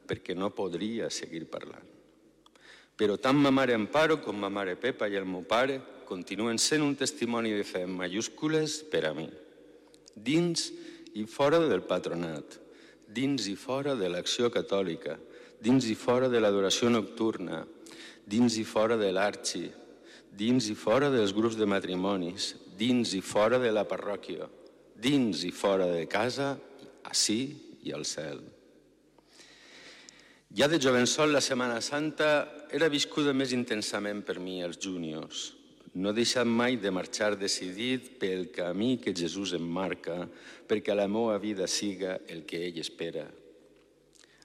perquè 0.09 0.33
no 0.33 0.49
podria 0.57 1.11
seguir 1.13 1.45
parlant. 1.51 1.85
Però 2.97 3.17
tant 3.21 3.37
ma 3.37 3.51
mare 3.53 3.77
Amparo 3.77 4.17
com 4.25 4.41
ma 4.41 4.49
mare 4.49 4.73
Pepa 4.75 5.05
i 5.09 5.19
el 5.21 5.29
meu 5.29 5.45
pare 5.45 5.77
continuen 6.09 6.57
sent 6.57 6.81
un 6.81 6.95
testimoni 6.97 7.53
de 7.53 7.63
fe 7.65 7.83
en 7.85 7.93
majúscules 7.93 8.81
per 8.89 9.05
a 9.05 9.13
mi, 9.13 9.27
dins 10.13 10.71
i 11.13 11.27
fora 11.29 11.61
del 11.61 11.85
patronat, 11.85 12.57
dins 13.05 13.45
i 13.49 13.55
fora 13.55 13.93
de 13.93 14.09
l'acció 14.09 14.49
catòlica, 14.49 15.19
dins 15.61 15.85
i 15.89 15.95
fora 15.95 16.29
de 16.29 16.41
l'adoració 16.41 16.89
nocturna, 16.89 17.63
dins 18.25 18.57
i 18.57 18.63
fora 18.63 18.97
de 18.97 19.11
l'arxi, 19.11 19.67
dins 20.33 20.69
i 20.71 20.75
fora 20.75 21.11
dels 21.13 21.33
grups 21.35 21.57
de 21.59 21.67
matrimonis, 21.69 22.53
dins 22.77 23.13
i 23.13 23.21
fora 23.21 23.59
de 23.61 23.71
la 23.71 23.85
parròquia, 23.85 24.47
dins 24.95 25.43
i 25.43 25.51
fora 25.51 25.87
de 25.91 26.05
casa, 26.09 26.55
així 27.03 27.39
i 27.83 27.93
al 27.93 28.05
cel. 28.07 28.41
Ja 30.53 30.67
de 30.69 30.77
jovensol, 30.77 31.33
la 31.33 31.41
Setmana 31.41 31.81
Santa 31.81 32.29
era 32.69 32.89
viscuda 32.89 33.33
més 33.33 33.53
intensament 33.57 34.21
per 34.25 34.37
mi, 34.39 34.61
els 34.61 34.77
júniors. 34.77 35.51
No 35.93 36.09
he 36.09 36.17
deixat 36.17 36.49
mai 36.49 36.77
de 36.81 36.89
marxar 36.93 37.35
decidit 37.37 38.15
pel 38.21 38.47
camí 38.53 38.97
que 39.01 39.13
Jesús 39.13 39.53
em 39.57 39.65
marca 39.65 40.23
perquè 40.69 40.93
la 40.93 41.09
meva 41.09 41.37
vida 41.41 41.67
siga 41.69 42.19
el 42.29 42.45
que 42.49 42.63
ell 42.65 42.79
espera, 42.81 43.27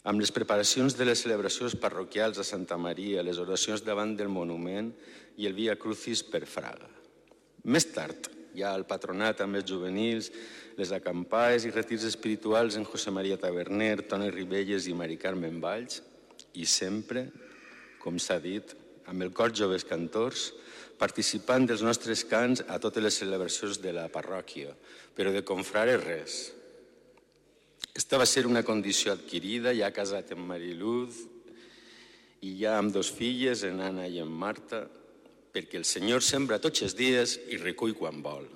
amb 0.09 0.23
les 0.23 0.33
preparacions 0.33 0.95
de 0.97 1.05
les 1.05 1.21
celebracions 1.21 1.75
parroquials 1.77 2.39
a 2.41 2.47
Santa 2.47 2.79
Maria, 2.81 3.25
les 3.27 3.37
oracions 3.43 3.83
davant 3.85 4.15
del 4.17 4.31
monument 4.33 4.89
i 5.37 5.45
el 5.45 5.57
Via 5.59 5.77
Crucis 5.77 6.23
per 6.25 6.47
Fraga. 6.49 6.89
Més 7.69 7.85
tard, 7.93 8.31
ja 8.57 8.73
al 8.73 8.87
patronat 8.89 9.43
amb 9.45 9.61
els 9.61 9.69
juvenils, 9.69 10.31
les 10.79 10.95
acampades 10.97 11.67
i 11.69 11.75
retirs 11.75 12.07
espirituals 12.09 12.79
en 12.81 12.89
José 12.89 13.13
Maria 13.13 13.37
Taverner, 13.37 14.07
Toni 14.09 14.33
Ribelles 14.33 14.89
i 14.89 14.97
Mari 14.97 15.19
Carmen 15.21 15.61
Valls, 15.61 16.01
i 16.57 16.65
sempre, 16.65 17.27
com 18.01 18.17
s'ha 18.17 18.41
dit, 18.41 18.73
amb 19.13 19.27
el 19.27 19.35
cor 19.37 19.53
joves 19.53 19.85
cantors, 19.85 20.55
participant 20.99 21.69
dels 21.69 21.85
nostres 21.85 22.25
cants 22.25 22.65
a 22.67 22.81
totes 22.81 23.05
les 23.05 23.21
celebracions 23.21 23.83
de 23.85 23.93
la 23.93 24.09
parròquia, 24.09 24.73
però 25.15 25.35
de 25.37 25.45
confrare 25.45 26.01
res, 26.01 26.47
esta 27.99 28.15
va 28.15 28.27
ser 28.31 28.47
una 28.47 28.63
condició 28.63 29.11
adquirida, 29.11 29.73
ja 29.75 29.91
casat 29.91 30.31
amb 30.31 30.47
Mariluz 30.47 31.17
i 32.47 32.53
ja 32.61 32.77
amb 32.79 32.93
dos 32.95 33.09
filles, 33.11 33.65
en 33.67 33.81
Anna 33.83 34.05
i 34.07 34.21
en 34.23 34.31
Marta, 34.31 34.85
perquè 35.51 35.81
el 35.81 35.87
Senyor 35.89 36.23
sembra 36.23 36.61
tots 36.63 36.85
els 36.87 36.95
dies 36.95 37.35
i 37.51 37.59
recull 37.59 37.97
quan 37.99 38.21
vol. 38.23 38.47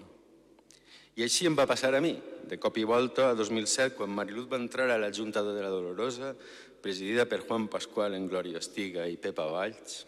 I 1.18 1.24
així 1.26 1.48
em 1.50 1.56
va 1.58 1.66
passar 1.66 1.90
a 1.90 2.00
mi, 2.04 2.12
de 2.46 2.58
cop 2.62 2.78
i 2.78 2.84
volta, 2.86 3.32
a 3.32 3.34
2007, 3.34 3.96
quan 3.96 4.14
Mariluz 4.14 4.46
va 4.52 4.60
entrar 4.62 4.86
a 4.94 5.00
la 5.02 5.10
Junta 5.10 5.42
de 5.42 5.56
la 5.58 5.72
Dolorosa, 5.74 6.36
presidida 6.82 7.26
per 7.26 7.40
Juan 7.42 7.66
Pascual 7.72 8.14
en 8.14 8.28
Glòria 8.30 8.62
Estiga 8.62 9.08
i 9.10 9.18
Pepa 9.18 9.48
Valls, 9.50 10.04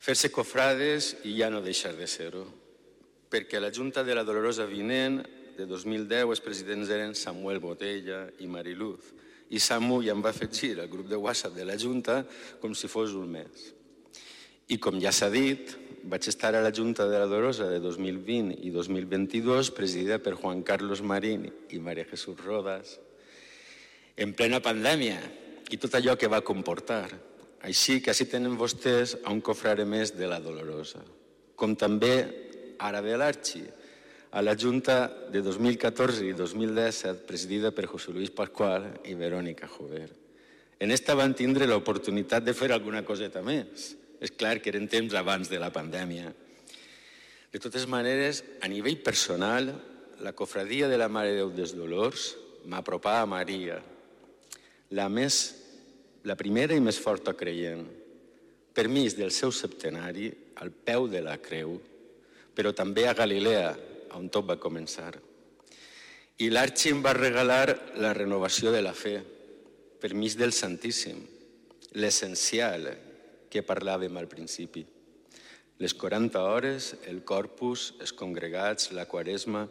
fer-se 0.00 0.32
cofrades 0.32 1.18
i 1.28 1.36
ja 1.36 1.52
no 1.52 1.60
deixar 1.60 1.92
de 2.00 2.08
ser-ho, 2.08 2.46
perquè 3.28 3.60
la 3.60 3.74
Junta 3.76 4.06
de 4.08 4.16
la 4.16 4.24
Dolorosa 4.24 4.64
vinent 4.64 5.20
de 5.60 5.66
2010 5.68 6.32
els 6.32 6.42
presidents 6.44 6.90
eren 6.92 7.12
Samuel 7.18 7.60
Botella 7.60 8.24
i 8.40 8.48
Mariluz. 8.48 9.12
I 9.50 9.60
Samu 9.60 10.00
ja 10.04 10.14
em 10.14 10.22
va 10.24 10.32
afegir 10.32 10.76
al 10.78 10.88
grup 10.88 11.10
de 11.10 11.18
WhatsApp 11.18 11.56
de 11.58 11.66
la 11.66 11.76
Junta 11.78 12.22
com 12.62 12.74
si 12.74 12.88
fos 12.88 13.12
un 13.18 13.28
mes. 13.34 13.70
I 14.70 14.78
com 14.78 15.00
ja 15.02 15.10
s'ha 15.12 15.28
dit, 15.32 15.74
vaig 16.06 16.28
estar 16.30 16.54
a 16.54 16.62
la 16.62 16.72
Junta 16.72 17.08
de 17.10 17.18
la 17.18 17.28
Dorosa 17.28 17.66
de 17.68 17.80
2020 17.82 18.60
i 18.62 18.70
2022 18.72 19.72
presidida 19.76 20.20
per 20.22 20.36
Juan 20.38 20.62
Carlos 20.62 21.02
Marín 21.02 21.48
i 21.70 21.82
Maria 21.82 22.06
Jesús 22.08 22.38
Rodas 22.40 22.96
en 24.20 24.32
plena 24.36 24.60
pandèmia 24.62 25.18
i 25.70 25.78
tot 25.80 25.96
allò 25.98 26.16
que 26.18 26.30
va 26.30 26.44
comportar. 26.46 27.06
Així 27.66 27.98
que 28.00 28.14
així 28.14 28.24
tenen 28.30 28.56
vostès 28.56 29.18
a 29.20 29.32
un 29.34 29.42
cofrare 29.44 29.84
més 29.84 30.14
de 30.16 30.28
la 30.30 30.40
Dolorosa, 30.40 31.02
com 31.56 31.74
també 31.76 32.14
ara 32.80 33.02
de 33.04 33.18
l'Arxi, 33.20 33.60
a 34.30 34.42
la 34.42 34.54
Junta 34.54 35.10
de 35.32 35.42
2014 35.42 36.28
i 36.28 36.32
2017, 36.38 37.26
presidida 37.26 37.72
per 37.74 37.88
José 37.90 38.12
Luis 38.14 38.30
Pascual 38.30 38.86
i 39.04 39.14
Verónica 39.18 39.66
Jover. 39.66 40.08
En 40.78 40.90
esta 40.94 41.16
van 41.18 41.34
tindre 41.34 41.66
l'oportunitat 41.66 42.44
de 42.46 42.54
fer 42.54 42.70
alguna 42.72 43.02
coseta 43.04 43.42
més. 43.42 43.96
És 44.20 44.30
clar 44.30 44.60
que 44.60 44.70
eren 44.70 44.86
temps 44.88 45.14
abans 45.16 45.48
de 45.48 45.58
la 45.58 45.72
pandèmia. 45.72 46.30
De 47.50 47.58
totes 47.58 47.86
maneres, 47.88 48.44
a 48.62 48.68
nivell 48.68 49.00
personal, 49.02 49.72
la 50.20 50.32
cofradia 50.36 50.88
de 50.88 50.98
la 51.00 51.08
Mare 51.08 51.34
Déu 51.34 51.50
dels 51.50 51.72
Dolors 51.74 52.34
m'apropà 52.68 53.18
a 53.20 53.28
Maria, 53.28 53.80
la 54.92 55.08
més 55.08 55.40
la 56.24 56.36
primera 56.36 56.76
i 56.76 56.82
més 56.84 56.98
forta 57.00 57.32
creient, 57.32 57.86
permís 58.76 59.16
del 59.16 59.32
seu 59.32 59.52
septenari 59.52 60.28
al 60.60 60.70
peu 60.70 61.08
de 61.08 61.22
la 61.24 61.38
creu, 61.40 61.78
però 62.54 62.74
també 62.76 63.06
a 63.08 63.16
Galilea, 63.16 63.72
on 64.16 64.28
tot 64.28 64.46
va 64.48 64.58
començar. 64.60 65.12
I 66.40 66.48
l'Arxim 66.48 67.02
va 67.04 67.12
regalar 67.12 67.76
la 68.00 68.14
renovació 68.16 68.72
de 68.72 68.80
la 68.80 68.94
fe, 68.96 69.18
permís 70.00 70.38
del 70.40 70.54
Santíssim, 70.56 71.18
l'essencial 72.00 72.88
que 73.50 73.66
parlàvem 73.66 74.16
al 74.16 74.28
principi. 74.30 74.86
Les 75.80 75.92
40 75.96 76.40
hores, 76.40 76.94
el 77.08 77.22
corpus, 77.24 77.94
els 78.00 78.12
congregats, 78.16 78.90
la 78.96 79.06
quaresma, 79.08 79.66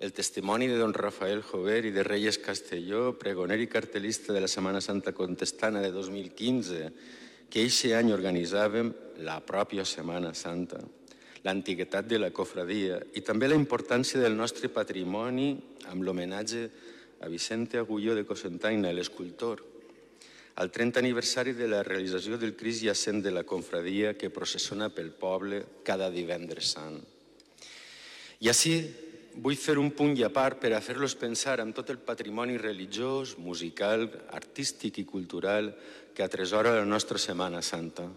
el 0.00 0.12
testimoni 0.16 0.68
de 0.68 0.78
don 0.80 0.94
Rafael 0.96 1.42
Jover 1.44 1.84
i 1.84 1.92
de 1.92 2.04
Reyes 2.04 2.38
Castelló, 2.40 3.18
pregoner 3.20 3.58
i 3.60 3.68
cartelista 3.68 4.32
de 4.32 4.40
la 4.40 4.48
Setmana 4.48 4.80
Santa 4.80 5.12
Contestana 5.12 5.82
de 5.84 5.90
2015, 5.92 6.86
que 7.52 7.60
eixe 7.60 7.92
any 7.96 8.08
organitzàvem 8.14 8.94
la 9.26 9.36
pròpia 9.44 9.84
Setmana 9.84 10.32
Santa, 10.32 10.80
l'antiguitat 11.44 12.06
de 12.06 12.18
la 12.20 12.30
cofradia 12.34 13.00
i 13.16 13.24
també 13.24 13.48
la 13.48 13.58
importància 13.58 14.20
del 14.20 14.36
nostre 14.36 14.68
patrimoni 14.68 15.54
amb 15.88 16.04
l'homenatge 16.04 16.64
a 17.20 17.28
Vicente 17.28 17.78
Agulló 17.78 18.14
de 18.16 18.24
Cosentaina, 18.24 18.92
l'escultor, 18.92 19.60
al 20.60 20.70
30 20.70 21.00
aniversari 21.00 21.52
de 21.56 21.68
la 21.68 21.82
realització 21.82 22.36
del 22.36 22.56
Cris 22.56 22.82
Jacent 22.84 23.22
de 23.24 23.32
la 23.32 23.44
confradia 23.48 24.16
que 24.16 24.32
processiona 24.32 24.90
pel 24.92 25.12
poble 25.12 25.62
cada 25.84 26.10
divendres 26.12 26.74
sant. 26.76 26.98
I 28.40 28.48
així 28.52 28.74
vull 29.36 29.56
fer 29.56 29.78
un 29.78 29.92
punt 29.96 30.16
i 30.18 30.24
a 30.26 30.32
part 30.32 30.58
per 30.60 30.72
a 30.74 30.82
fer-los 30.84 31.14
pensar 31.16 31.60
en 31.62 31.72
tot 31.76 31.92
el 31.92 32.00
patrimoni 32.04 32.58
religiós, 32.58 33.36
musical, 33.38 34.08
artístic 34.36 34.98
i 35.00 35.06
cultural 35.08 35.70
que 36.14 36.24
atresora 36.24 36.74
la 36.76 36.88
nostra 36.88 37.18
Setmana 37.18 37.62
Santa. 37.62 38.08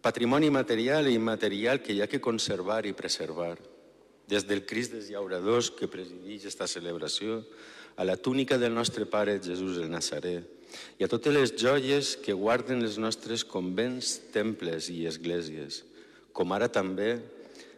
Patrimoni 0.00 0.48
material 0.48 1.10
i 1.10 1.16
immaterial 1.18 1.82
que 1.84 1.92
hi 1.92 2.00
ha 2.00 2.08
que 2.08 2.22
conservar 2.24 2.86
i 2.88 2.96
preservar. 2.96 3.58
Des 4.30 4.46
del 4.48 4.64
Crist 4.64 4.94
dels 4.94 5.10
Llauradors 5.12 5.68
que 5.76 5.90
presideix 5.90 6.46
aquesta 6.46 6.68
celebració, 6.70 7.42
a 8.00 8.04
la 8.04 8.16
túnica 8.16 8.56
del 8.56 8.72
nostre 8.72 9.04
Pare 9.04 9.38
Jesús 9.44 9.76
el 9.76 9.90
Nazaré 9.92 10.40
i 10.96 11.04
a 11.04 11.08
totes 11.10 11.34
les 11.34 11.52
joies 11.58 12.14
que 12.22 12.32
guarden 12.32 12.80
els 12.86 12.96
nostres 13.02 13.42
convents, 13.44 14.14
temples 14.32 14.88
i 14.88 15.02
esglésies, 15.10 15.82
com 16.32 16.54
ara 16.56 16.70
també 16.72 17.18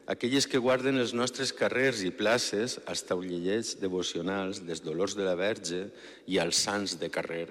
aquelles 0.07 0.47
que 0.47 0.61
guarden 0.63 1.01
els 1.01 1.15
nostres 1.17 1.51
carrers 1.57 2.05
i 2.07 2.13
places 2.15 2.77
als 2.87 3.03
taulellets 3.09 3.79
devocionals 3.81 4.61
dels 4.67 4.85
dolors 4.85 5.17
de 5.19 5.27
la 5.27 5.35
Verge 5.39 5.87
i 6.29 6.39
als 6.39 6.61
sants 6.69 6.99
de 7.01 7.11
carrer, 7.11 7.49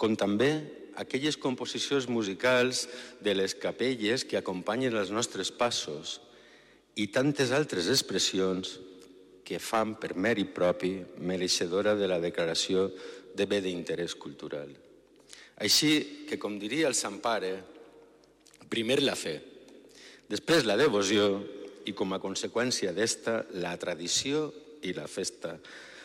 com 0.00 0.16
també 0.16 0.50
aquelles 1.00 1.36
composicions 1.40 2.08
musicals 2.08 2.86
de 3.20 3.34
les 3.34 3.54
capelles 3.54 4.24
que 4.24 4.38
acompanyen 4.38 4.96
els 4.96 5.10
nostres 5.14 5.50
passos 5.50 6.18
i 6.96 7.08
tantes 7.10 7.50
altres 7.52 7.90
expressions 7.90 8.78
que 9.44 9.60
fan 9.60 9.94
per 10.00 10.14
mèrit 10.16 10.54
propi 10.56 10.96
mereixedora 11.20 11.94
de 11.98 12.08
la 12.08 12.20
declaració 12.22 12.88
de 13.34 13.46
bé 13.50 13.60
d'interès 13.60 14.14
cultural. 14.14 14.70
Així 15.60 16.24
que, 16.28 16.38
com 16.40 16.56
diria 16.58 16.88
el 16.88 16.96
Sant 16.98 17.20
Pare, 17.22 17.52
primer 18.70 19.02
la 19.02 19.14
fe, 19.18 19.36
després 20.30 20.64
la 20.66 20.78
devoció 20.80 21.42
i 21.84 21.92
com 21.92 22.14
a 22.14 22.22
conseqüència 22.22 22.94
d'esta 22.96 23.42
la 23.60 23.74
tradició 23.78 24.48
i 24.82 24.94
la 24.96 25.06
festa, 25.10 25.58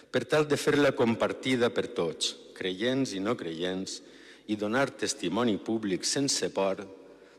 per 0.09 0.25
tal 0.25 0.47
de 0.49 0.57
fer-la 0.57 0.91
compartida 0.97 1.69
per 1.73 1.87
tots, 1.95 2.35
creients 2.57 3.13
i 3.15 3.21
no 3.23 3.37
creients, 3.39 4.01
i 4.49 4.57
donar 4.57 4.89
testimoni 4.97 5.57
públic 5.61 6.05
sense 6.05 6.49
por 6.53 6.81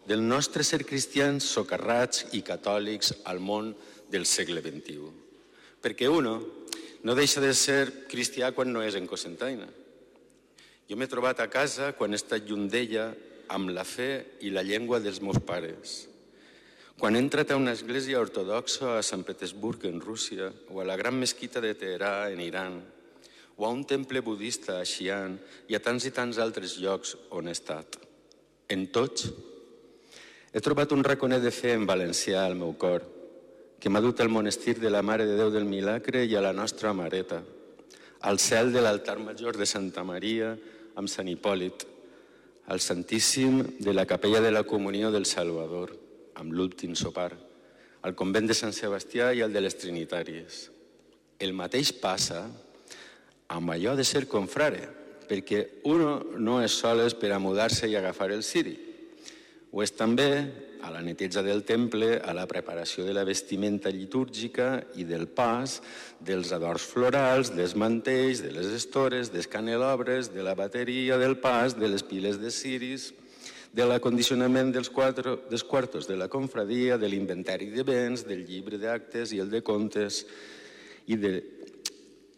del 0.06 0.22
nostre 0.26 0.64
ser 0.64 0.84
cristians 0.86 1.46
socarrats 1.56 2.30
i 2.38 2.42
catòlics 2.46 3.12
al 3.30 3.42
món 3.42 3.72
del 4.10 4.26
segle 4.26 4.62
XXI. 4.62 5.10
Perquè 5.82 6.08
uno 6.10 6.36
no 7.02 7.16
deixa 7.18 7.42
de 7.42 7.52
ser 7.54 8.06
cristià 8.10 8.52
quan 8.54 8.72
no 8.72 8.84
és 8.86 8.94
en 8.98 9.08
Cosentaina. 9.10 9.66
Jo 10.88 10.98
m'he 10.98 11.10
trobat 11.10 11.40
a 11.40 11.50
casa 11.50 11.92
quan 11.98 12.14
he 12.14 12.20
estat 12.20 12.46
lluny 12.46 12.68
d'ella 12.70 13.10
amb 13.50 13.74
la 13.74 13.84
fe 13.84 14.38
i 14.46 14.54
la 14.54 14.66
llengua 14.66 15.02
dels 15.02 15.20
meus 15.22 15.42
pares 15.42 16.10
quan 17.00 17.16
he 17.16 17.20
entrat 17.24 17.48
a 17.48 17.56
una 17.56 17.72
església 17.72 18.20
ortodoxa 18.20 18.98
a 18.98 19.02
Sant 19.02 19.22
Petersburg, 19.24 19.86
en 19.88 20.02
Rússia, 20.04 20.50
o 20.68 20.82
a 20.82 20.84
la 20.84 20.98
gran 21.00 21.16
mesquita 21.16 21.62
de 21.64 21.72
Teherà, 21.72 22.28
en 22.28 22.42
Iran, 22.44 22.74
o 23.60 23.66
a 23.66 23.68
un 23.68 23.84
temple 23.84 24.22
budista 24.24 24.78
a 24.80 24.86
Xi'an 24.88 25.34
i 25.68 25.76
a 25.76 25.80
tants 25.84 26.06
i 26.08 26.10
tants 26.16 26.38
altres 26.40 26.78
llocs 26.80 27.10
on 27.36 27.44
he 27.44 27.52
estat. 27.52 27.98
En 28.72 28.86
tots, 28.88 29.26
he 30.48 30.62
trobat 30.64 30.94
un 30.96 31.04
raconet 31.04 31.44
de 31.44 31.52
fe 31.52 31.74
en 31.76 31.84
valencià 31.84 32.46
al 32.46 32.56
meu 32.56 32.72
cor, 32.80 33.04
que 33.76 33.92
m'ha 33.92 34.00
dut 34.00 34.22
al 34.24 34.32
monestir 34.32 34.78
de 34.80 34.88
la 34.88 35.02
Mare 35.04 35.26
de 35.28 35.36
Déu 35.36 35.52
del 35.52 35.68
Milagre 35.68 36.22
i 36.24 36.32
a 36.36 36.40
la 36.40 36.54
nostra 36.56 36.94
Mareta, 36.96 37.42
al 38.24 38.40
cel 38.40 38.72
de 38.72 38.80
l'altar 38.80 39.18
major 39.20 39.60
de 39.60 39.68
Santa 39.68 40.06
Maria 40.08 40.54
amb 40.96 41.12
Sant 41.12 41.28
Hipòlit, 41.28 41.84
al 42.72 42.80
Santíssim 42.80 43.60
de 43.76 43.92
la 43.92 44.06
capella 44.08 44.40
de 44.40 44.54
la 44.56 44.64
Comunió 44.64 45.12
del 45.12 45.28
Salvador, 45.28 45.92
amb 46.40 46.56
l'últim 46.56 46.96
sopar, 46.96 47.34
al 48.00 48.16
convent 48.16 48.48
de 48.48 48.56
Sant 48.56 48.72
Sebastià 48.72 49.34
i 49.36 49.44
al 49.44 49.52
de 49.52 49.60
les 49.60 49.76
Trinitàries. 49.76 50.64
El 51.36 51.52
mateix 51.52 51.92
passa 51.92 52.46
amb 53.50 53.74
allò 53.74 53.96
de 53.98 54.06
ser 54.06 54.26
confrare, 54.30 54.86
perquè 55.26 55.82
uno 55.90 56.20
no 56.38 56.60
és 56.62 56.74
soles 56.74 57.14
per 57.18 57.32
a 57.34 57.42
mudar-se 57.42 57.88
i 57.90 57.96
agafar 57.98 58.30
el 58.34 58.44
ciri. 58.46 58.76
Ho 59.70 59.82
és 59.82 59.92
també 59.94 60.30
a 60.82 60.90
la 60.90 61.02
neteja 61.04 61.42
del 61.42 61.62
temple, 61.66 62.16
a 62.24 62.32
la 62.34 62.46
preparació 62.48 63.04
de 63.04 63.12
la 63.14 63.24
vestimenta 63.26 63.90
litúrgica 63.92 64.80
i 64.96 65.04
del 65.04 65.26
pas, 65.28 65.80
dels 66.18 66.54
adors 66.56 66.86
florals, 66.88 67.52
dels 67.54 67.76
mantells, 67.76 68.40
de 68.42 68.54
les 68.54 68.70
estores, 68.74 69.30
dels 69.30 69.50
canelobres, 69.50 70.32
de 70.32 70.46
la 70.46 70.56
bateria 70.58 71.18
del 71.20 71.36
pas, 71.38 71.76
de 71.76 71.90
les 71.90 72.06
piles 72.06 72.40
de 72.40 72.50
ciris, 72.50 73.10
de 73.70 73.86
l'acondicionament 73.86 74.72
dels, 74.74 74.90
quatre, 74.90 75.36
dels 75.50 75.62
quartos 75.62 76.08
de 76.08 76.16
la 76.18 76.30
confradia, 76.32 76.98
de 76.98 77.10
l'inventari 77.10 77.70
de 77.70 77.84
béns, 77.86 78.24
del 78.26 78.46
llibre 78.48 78.80
d'actes 78.80 79.34
i 79.34 79.38
el 79.38 79.50
de 79.52 79.62
comptes 79.62 80.24
i 81.06 81.18
de 81.18 81.59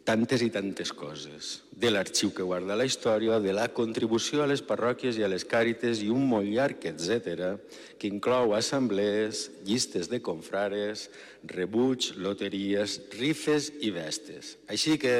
tantes 0.04 0.42
i 0.42 0.50
tantes 0.50 0.90
coses, 0.92 1.62
de 1.70 1.90
l'arxiu 1.90 2.32
que 2.34 2.42
guarda 2.42 2.74
la 2.76 2.86
història, 2.88 3.38
de 3.38 3.52
la 3.54 3.68
contribució 3.74 4.42
a 4.42 4.48
les 4.50 4.62
parròquies 4.66 5.18
i 5.18 5.22
a 5.22 5.30
les 5.30 5.44
càrites 5.46 6.02
i 6.02 6.10
un 6.10 6.24
molt 6.26 6.48
llarg, 6.50 6.82
etc., 6.90 7.54
que 7.98 8.10
inclou 8.10 8.56
assemblees, 8.56 9.48
llistes 9.66 10.10
de 10.10 10.18
confrares, 10.24 11.08
rebuig, 11.46 12.12
loteries, 12.18 12.98
rifes 13.14 13.70
i 13.80 13.92
vestes. 13.94 14.56
Així 14.66 14.98
que, 14.98 15.14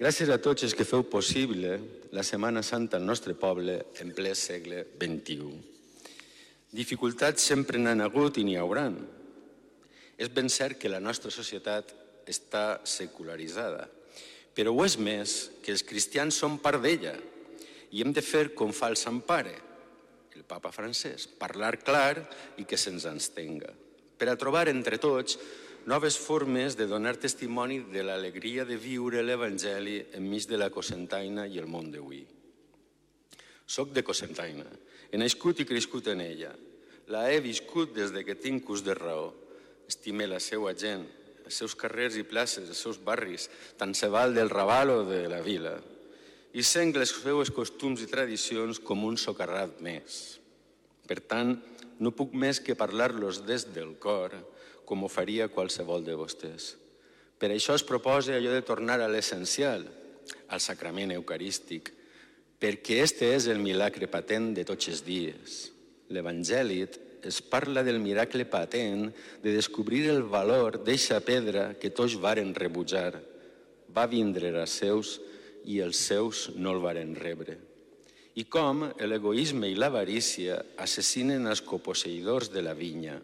gràcies 0.00 0.32
a 0.32 0.40
tots 0.40 0.64
els 0.64 0.76
que 0.76 0.88
feu 0.88 1.04
possible 1.04 1.76
la 2.16 2.24
Setmana 2.24 2.64
Santa 2.64 2.96
al 2.96 3.04
nostre 3.04 3.36
poble 3.36 3.82
en 4.00 4.16
ple 4.16 4.32
segle 4.38 4.86
XXI. 4.96 5.52
Dificultats 6.72 7.44
sempre 7.44 7.80
n'han 7.80 8.00
hagut 8.04 8.40
i 8.40 8.44
n'hi 8.44 8.56
hauran. 8.60 8.96
És 10.18 10.32
ben 10.32 10.48
cert 10.48 10.80
que 10.80 10.90
la 10.90 11.00
nostra 11.00 11.30
societat 11.30 11.92
està 12.28 12.80
secularitzada, 12.84 13.88
però 14.54 14.74
ho 14.74 14.84
és 14.84 14.98
més 14.98 15.38
que 15.62 15.72
els 15.74 15.84
cristians 15.86 16.36
són 16.36 16.58
part 16.62 16.82
d'ella 16.82 17.14
i 17.94 18.02
hem 18.02 18.12
de 18.12 18.24
fer 18.24 18.50
com 18.58 18.72
fa 18.74 18.90
el 18.92 18.98
Sant 19.00 19.22
Pare, 19.26 19.54
el 20.38 20.44
papa 20.46 20.70
francès, 20.70 21.26
parlar 21.38 21.78
clar 21.82 22.14
i 22.58 22.66
que 22.68 22.78
se'ns 22.78 23.08
enstenga, 23.10 23.70
per 24.18 24.28
a 24.30 24.36
trobar 24.38 24.68
entre 24.70 24.98
tots 25.02 25.38
noves 25.88 26.18
formes 26.20 26.76
de 26.76 26.86
donar 26.86 27.16
testimoni 27.16 27.80
de 27.92 28.04
l'alegria 28.04 28.66
de 28.68 28.76
viure 28.76 29.22
l'Evangeli 29.24 29.98
enmig 30.18 30.46
de 30.50 30.58
la 30.60 30.68
Cosentaina 30.70 31.46
i 31.48 31.58
el 31.58 31.66
món 31.70 31.88
d'avui. 31.90 32.20
Soc 33.68 33.92
de 33.96 34.04
Cosentaina, 34.04 34.66
he 35.10 35.20
nascut 35.20 35.60
i 35.60 35.68
crescut 35.68 36.10
en 36.12 36.20
ella. 36.24 36.52
La 37.08 37.28
he 37.32 37.40
viscut 37.40 37.94
des 37.96 38.12
de 38.12 38.24
que 38.24 38.36
tinc 38.36 38.68
ús 38.68 38.84
de 38.84 38.94
raó. 38.96 39.32
Estime 39.88 40.26
la 40.28 40.40
seva 40.44 40.74
gent, 40.76 41.06
els 41.48 41.56
seus 41.62 41.74
carrers 41.74 42.18
i 42.20 42.26
places, 42.28 42.68
els 42.68 42.80
seus 42.84 42.98
barris, 43.00 43.48
tant 43.80 43.94
se 43.96 44.10
val 44.12 44.34
del 44.36 44.52
Raval 44.52 44.92
o 44.92 44.98
de 45.08 45.22
la 45.32 45.40
vila. 45.40 45.78
I 46.52 46.64
sent 46.64 46.92
les 46.96 47.12
seues 47.16 47.50
costums 47.54 48.02
i 48.04 48.08
tradicions 48.10 48.80
com 48.84 49.06
un 49.08 49.16
socarrat 49.20 49.80
més. 49.84 50.38
Per 51.08 51.20
tant, 51.24 51.56
no 51.98 52.12
puc 52.12 52.34
més 52.36 52.60
que 52.60 52.76
parlar-los 52.76 53.42
des 53.48 53.64
del 53.72 53.96
cor, 54.00 54.36
com 54.84 55.04
ho 55.04 55.08
faria 55.08 55.48
qualsevol 55.52 56.04
de 56.04 56.16
vostès. 56.16 56.74
Per 57.38 57.50
això 57.54 57.76
es 57.78 57.84
proposa 57.86 58.36
allò 58.36 58.52
de 58.52 58.64
tornar 58.66 58.98
a 59.00 59.08
l'essencial, 59.08 59.86
al 60.52 60.60
sacrament 60.60 61.12
eucarístic, 61.16 61.92
perquè 62.60 63.02
este 63.04 63.32
és 63.36 63.46
el 63.48 63.60
milagre 63.62 64.08
patent 64.10 64.52
de 64.56 64.64
tots 64.68 64.90
els 64.92 65.04
dies. 65.06 65.58
L'Evangeli 66.12 66.82
es 67.22 67.40
parla 67.42 67.82
del 67.82 68.00
miracle 68.00 68.44
patent 68.44 69.08
de 69.42 69.54
descobrir 69.54 70.06
el 70.10 70.22
valor 70.22 70.82
d'eixa 70.84 71.20
pedra 71.20 71.72
que 71.78 71.90
tots 71.90 72.18
varen 72.20 72.54
rebutjar. 72.54 73.22
Va 73.94 74.06
vindre 74.06 74.52
a 74.60 74.66
seus 74.66 75.18
i 75.64 75.80
els 75.84 75.96
seus 75.96 76.50
no 76.56 76.76
el 76.76 76.84
varen 76.84 77.16
rebre. 77.16 77.58
i 78.38 78.44
com 78.46 78.84
l'egoisme 79.10 79.66
i 79.66 79.74
l'avarícia 79.74 80.60
assassinen 80.78 81.48
els 81.50 81.62
coposseïdors 81.66 82.52
de 82.54 82.62
la 82.62 82.74
vinya, 82.78 83.16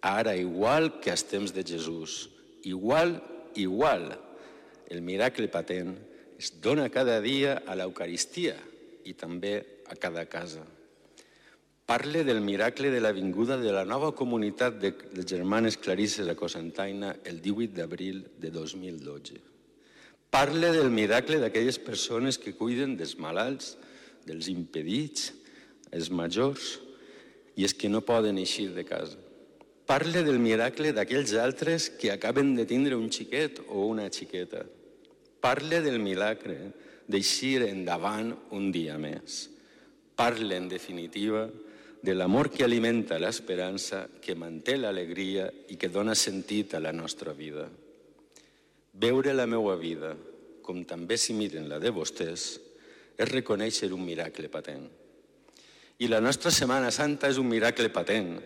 ara 0.00 0.32
igual 0.40 0.94
que 1.02 1.12
als 1.12 1.26
temps 1.28 1.52
de 1.52 1.64
Jesús, 1.68 2.30
igual, 2.64 3.18
igual. 3.56 4.14
El 4.88 5.02
miracle 5.04 5.50
patent 5.52 5.92
es 6.40 6.54
dona 6.64 6.88
cada 6.88 7.18
dia 7.20 7.58
a 7.66 7.76
l'Eucaristia 7.76 8.56
i 9.04 9.12
també 9.12 9.82
a 9.84 9.98
cada 10.00 10.24
casa. 10.24 10.64
Parle 11.88 12.22
del 12.22 12.42
miracle 12.42 12.90
de 12.90 13.00
la 13.00 13.12
vinguda 13.12 13.56
de 13.56 13.70
la 13.72 13.82
nova 13.88 14.10
comunitat 14.12 14.74
de, 14.76 14.90
de 14.92 15.22
germanes 15.24 15.78
clarisses 15.80 16.28
a 16.28 16.34
Cosentaina 16.36 17.14
el 17.24 17.38
18 17.40 17.72
d'abril 17.78 18.18
de 18.36 18.50
2012. 18.52 19.38
Parle 20.28 20.68
del 20.74 20.90
miracle 20.92 21.38
d'aquelles 21.40 21.78
persones 21.80 22.36
que 22.36 22.52
cuiden 22.52 22.92
dels 22.98 23.14
malalts, 23.16 23.78
dels 24.28 24.50
impedits, 24.52 25.30
els 25.88 26.10
majors 26.12 26.74
i 27.56 27.64
els 27.64 27.72
que 27.72 27.88
no 27.88 28.02
poden 28.04 28.36
eixir 28.36 28.74
de 28.76 28.84
casa. 28.84 29.16
Parle 29.88 30.20
del 30.26 30.36
miracle 30.44 30.92
d'aquells 30.92 31.32
altres 31.40 31.86
que 31.88 32.10
acaben 32.12 32.52
de 32.58 32.66
tindre 32.68 32.98
un 33.00 33.08
xiquet 33.08 33.62
o 33.64 33.86
una 33.86 34.10
xiqueta. 34.12 34.60
Parle 35.40 35.80
del 35.80 35.96
miracle 36.04 36.58
d'eixir 37.08 37.62
endavant 37.64 38.34
un 38.52 38.68
dia 38.76 39.00
més. 39.00 39.46
Parle, 40.18 40.58
en 40.60 40.68
definitiva, 40.68 41.46
de 41.48 41.67
l'amor 42.06 42.50
que 42.50 42.64
alimenta 42.64 43.18
l'esperança, 43.18 44.06
que 44.22 44.36
manté 44.38 44.76
l'alegria 44.78 45.48
i 45.68 45.76
que 45.76 45.90
dona 45.90 46.14
sentit 46.14 46.74
a 46.74 46.80
la 46.80 46.92
nostra 46.92 47.34
vida. 47.34 47.66
Veure 48.94 49.34
la 49.34 49.46
meva 49.46 49.74
vida, 49.76 50.14
com 50.62 50.84
també 50.84 51.18
si 51.18 51.34
miren 51.34 51.68
la 51.68 51.80
de 51.82 51.90
vostès, 51.90 52.60
és 53.18 53.32
reconèixer 53.32 53.90
un 53.92 54.04
miracle 54.06 54.48
patent. 54.48 54.86
I 55.98 56.06
la 56.06 56.20
nostra 56.22 56.52
Setmana 56.54 56.92
Santa 56.94 57.30
és 57.32 57.38
un 57.42 57.48
miracle 57.50 57.90
patent, 57.90 58.36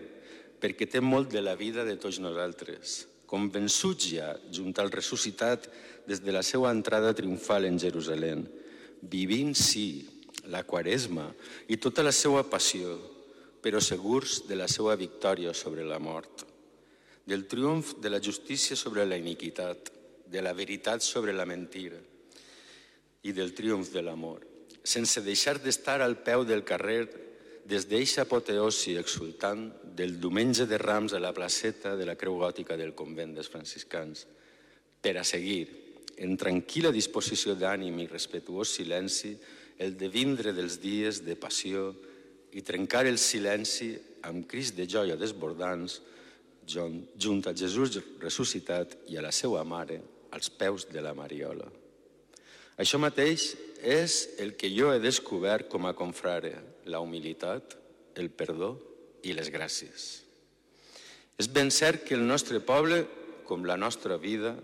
perquè 0.63 0.89
té 0.89 1.03
molt 1.05 1.29
de 1.33 1.43
la 1.45 1.57
vida 1.59 1.85
de 1.85 1.99
tots 2.01 2.23
nosaltres, 2.23 3.03
convençuts 3.29 4.09
ja, 4.15 4.33
junt 4.53 4.73
al 4.81 4.93
ressuscitat 4.93 5.69
des 6.09 6.23
de 6.25 6.33
la 6.33 6.43
seva 6.47 6.71
entrada 6.73 7.13
triomfal 7.17 7.69
en 7.69 7.79
Jerusalem, 7.81 8.47
vivint, 9.03 9.53
sí, 9.59 10.07
la 10.49 10.63
quaresma 10.65 11.29
i 11.69 11.77
tota 11.77 12.03
la 12.03 12.13
seva 12.15 12.43
passió, 12.49 12.97
però 13.63 13.81
segurs 13.81 14.43
de 14.49 14.59
la 14.59 14.69
seva 14.69 14.97
victòria 14.99 15.55
sobre 15.55 15.87
la 15.87 16.01
mort, 16.03 16.45
del 17.25 17.47
triomf 17.47 17.95
de 18.03 18.11
la 18.11 18.21
justícia 18.21 18.77
sobre 18.77 19.07
la 19.07 19.17
iniquitat, 19.17 19.93
de 20.27 20.43
la 20.43 20.53
veritat 20.53 21.05
sobre 21.05 21.33
la 21.33 21.47
mentira 21.47 22.01
i 23.23 23.33
del 23.33 23.53
triomf 23.55 23.93
de 23.95 24.03
l'amor, 24.03 24.43
sense 24.83 25.23
deixar 25.23 25.61
d'estar 25.63 26.01
al 26.03 26.19
peu 26.27 26.43
del 26.45 26.65
carrer 26.67 27.07
des 27.65 27.87
d'eixa 27.87 28.25
apoteosi 28.25 28.97
exultant 28.99 29.69
del 29.95 30.19
diumenge 30.19 30.67
de 30.67 30.79
Rams 30.79 31.15
a 31.15 31.21
la 31.23 31.33
placeta 31.33 31.95
de 31.97 32.07
la 32.09 32.17
Creu 32.19 32.41
Gòtica 32.41 32.77
del 32.77 32.97
convent 32.99 33.37
dels 33.37 33.51
franciscans, 33.53 34.27
per 35.01 35.15
a 35.19 35.25
seguir, 35.25 35.69
en 36.19 36.35
tranquil·la 36.39 36.91
disposició 36.95 37.55
d'ànim 37.55 38.01
i 38.03 38.09
respetuós 38.11 38.75
silenci, 38.75 39.37
el 39.79 39.95
devindre 39.99 40.53
dels 40.53 40.81
dies 40.83 41.23
de 41.27 41.37
passió, 41.39 41.93
i 42.53 42.63
trencar 42.63 43.07
el 43.09 43.19
silenci 43.19 43.95
amb 44.29 44.47
cris 44.49 44.73
de 44.77 44.87
joia 44.87 45.17
desbordants 45.19 46.01
junt 46.69 47.47
a 47.49 47.55
Jesús 47.57 47.99
ressuscitat 48.21 48.95
i 49.11 49.19
a 49.19 49.25
la 49.25 49.33
seva 49.35 49.65
mare 49.65 50.01
als 50.33 50.49
peus 50.49 50.87
de 50.89 51.03
la 51.05 51.15
Mariola. 51.15 51.67
Això 52.81 52.99
mateix 53.01 53.53
és 53.83 54.39
el 54.41 54.55
que 54.57 54.71
jo 54.73 54.93
he 54.93 55.01
descobert 55.03 55.69
com 55.69 55.87
a 55.87 55.97
confrare, 55.99 56.55
la 56.87 57.03
humilitat, 57.03 57.77
el 58.17 58.31
perdó 58.31 58.77
i 59.27 59.35
les 59.37 59.51
gràcies. 59.53 60.23
És 61.39 61.49
ben 61.51 61.71
cert 61.71 62.07
que 62.07 62.15
el 62.15 62.25
nostre 62.27 62.61
poble, 62.61 63.03
com 63.49 63.67
la 63.67 63.77
nostra 63.77 64.17
vida, 64.17 64.55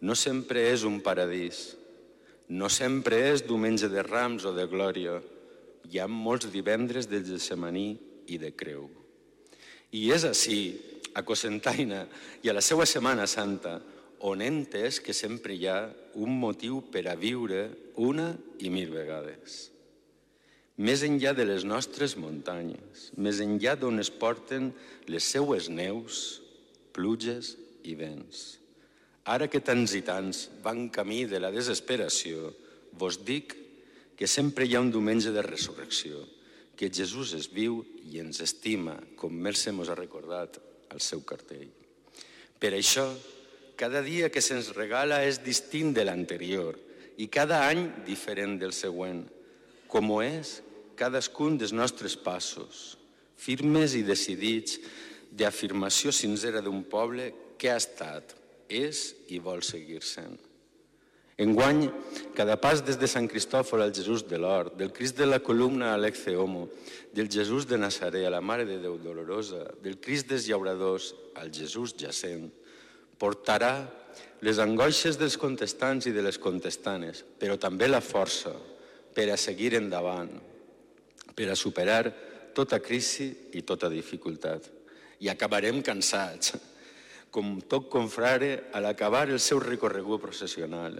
no 0.00 0.16
sempre 0.18 0.64
és 0.72 0.82
un 0.88 1.00
paradís, 1.04 1.76
no 2.48 2.68
sempre 2.72 3.20
és 3.30 3.44
diumenge 3.46 3.88
de 3.92 4.02
rams 4.02 4.44
o 4.48 4.52
de 4.56 4.66
glòria, 4.66 5.20
hi 5.90 6.00
ha 6.00 6.08
molts 6.08 6.50
divendres 6.52 7.08
de 7.10 7.22
Gessemaní 7.24 7.96
i 8.28 8.38
de 8.38 8.52
Creu. 8.56 8.88
I 9.92 10.08
és 10.14 10.24
així, 10.24 10.60
a 11.14 11.22
Cosentaina 11.26 12.06
i 12.42 12.48
a 12.48 12.54
la 12.56 12.62
seva 12.64 12.86
Setmana 12.88 13.26
Santa, 13.28 13.76
on 14.22 14.40
he 14.40 14.48
entès 14.48 15.00
que 15.02 15.14
sempre 15.16 15.56
hi 15.56 15.66
ha 15.68 15.90
un 16.22 16.32
motiu 16.38 16.80
per 16.92 17.04
a 17.10 17.16
viure 17.18 17.66
una 18.00 18.30
i 18.62 18.70
mil 18.70 18.92
vegades. 18.94 19.66
Més 20.82 21.02
enllà 21.04 21.34
de 21.36 21.44
les 21.44 21.66
nostres 21.68 22.14
muntanyes, 22.16 23.10
més 23.20 23.42
enllà 23.44 23.74
d'on 23.76 24.00
es 24.00 24.08
porten 24.10 24.70
les 25.10 25.26
seues 25.34 25.68
neus, 25.68 26.40
pluges 26.96 27.56
i 27.84 27.96
vents. 27.98 28.62
Ara 29.28 29.46
que 29.50 29.60
tants 29.62 29.92
i 29.94 30.00
tants 30.06 30.46
van 30.64 30.88
camí 30.90 31.24
de 31.30 31.38
la 31.42 31.52
desesperació, 31.54 32.54
vos 32.98 33.20
dic 33.26 33.54
que 34.22 34.28
sempre 34.30 34.68
hi 34.68 34.76
ha 34.78 34.80
un 34.80 34.92
diumenge 34.94 35.32
de 35.34 35.42
resurrecció, 35.42 36.20
que 36.78 36.86
Jesús 36.94 37.32
és 37.34 37.48
viu 37.50 37.80
i 38.06 38.20
ens 38.22 38.38
estima, 38.44 38.92
com 39.18 39.34
Mercè 39.34 39.72
mos 39.74 39.88
ha 39.90 39.96
recordat 39.98 40.60
al 40.94 41.02
seu 41.02 41.24
cartell. 41.26 41.72
Per 42.54 42.70
això, 42.76 43.08
cada 43.74 43.98
dia 44.06 44.28
que 44.30 44.38
se'ns 44.38 44.68
regala 44.76 45.24
és 45.26 45.40
distint 45.42 45.90
de 45.96 46.04
l'anterior 46.06 46.78
i 47.18 47.26
cada 47.26 47.64
any 47.66 47.82
diferent 48.06 48.54
del 48.62 48.70
següent, 48.70 49.24
com 49.90 50.14
ho 50.14 50.20
és 50.22 50.54
cadascun 50.94 51.58
dels 51.58 51.74
nostres 51.74 52.14
passos, 52.14 52.94
firmes 53.34 53.98
i 53.98 54.04
decidits 54.06 54.78
d'afirmació 55.34 56.14
sincera 56.14 56.62
d'un 56.62 56.86
poble 56.86 57.32
que 57.58 57.74
ha 57.74 57.82
estat, 57.82 58.38
és 58.70 59.02
i 59.34 59.42
vol 59.42 59.66
seguir 59.66 60.04
sent. 60.06 60.38
Enguany, 61.42 61.88
cada 62.36 62.56
pas 62.60 62.80
des 62.86 62.98
de 63.00 63.08
Sant 63.10 63.26
Cristòfol 63.28 63.82
al 63.82 63.92
Jesús 63.94 64.24
de 64.28 64.38
l'Hort, 64.38 64.76
del 64.78 64.92
Crist 64.94 65.18
de 65.18 65.26
la 65.26 65.40
columna 65.42 65.92
a 65.92 65.98
l'Ecce 65.98 66.36
Homo, 66.36 66.68
del 67.12 67.28
Jesús 67.32 67.66
de 67.66 67.78
Nazaré 67.78 68.24
a 68.26 68.30
la 68.30 68.40
Mare 68.40 68.64
de 68.68 68.78
Déu 68.78 68.98
Dolorosa, 69.02 69.64
del 69.82 69.98
Crist 70.00 70.30
dels 70.30 70.46
Llauradors 70.48 71.12
al 71.40 71.50
Jesús 71.52 71.96
jacent, 71.98 72.46
portarà 73.18 73.74
les 74.42 74.58
angoixes 74.62 75.18
dels 75.18 75.38
contestants 75.38 76.08
i 76.10 76.14
de 76.14 76.22
les 76.24 76.38
contestanes, 76.38 77.22
però 77.38 77.58
també 77.58 77.88
la 77.88 78.02
força 78.02 78.54
per 79.14 79.28
a 79.30 79.38
seguir 79.38 79.74
endavant, 79.78 80.32
per 81.34 81.48
a 81.50 81.56
superar 81.58 82.04
tota 82.54 82.80
crisi 82.82 83.30
i 83.56 83.62
tota 83.62 83.90
dificultat. 83.92 84.68
I 85.22 85.30
acabarem 85.30 85.80
cansats, 85.86 86.56
com 87.32 87.60
tot 87.64 87.88
confrare 87.88 88.68
a 88.74 88.82
l'acabar 88.84 89.28
el 89.30 89.40
seu 89.40 89.60
recorregut 89.62 90.20
processional, 90.20 90.98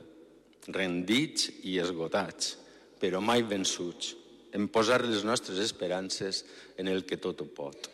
rendits 0.68 1.48
i 1.66 1.79
esgotats, 1.83 2.57
però 3.03 3.20
mai 3.20 3.42
vençuts, 3.42 4.14
en 4.53 4.68
posar 4.68 5.01
les 5.03 5.25
nostres 5.25 5.59
esperances 5.59 6.44
en 6.79 6.88
el 6.92 7.07
que 7.09 7.18
tot 7.18 7.40
ho 7.40 7.48
pot. 7.48 7.88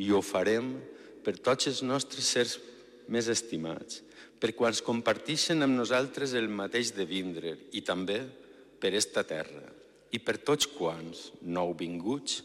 I 0.00 0.10
ho 0.10 0.22
farem 0.24 0.72
per 1.24 1.36
tots 1.44 1.68
els 1.70 1.82
nostres 1.86 2.30
sers 2.34 2.58
més 3.12 3.28
estimats, 3.28 4.02
per 4.38 4.54
quants 4.54 4.82
comparteixen 4.86 5.64
amb 5.66 5.76
nosaltres 5.76 6.34
el 6.38 6.48
mateix 6.48 6.92
de 6.96 7.04
vindre 7.08 7.56
i 7.74 7.82
també 7.82 8.20
per 8.78 8.94
esta 8.94 9.24
terra 9.26 9.66
i 10.14 10.20
per 10.22 10.38
tots 10.40 10.68
quants, 10.70 11.32
nouvinguts, 11.42 12.40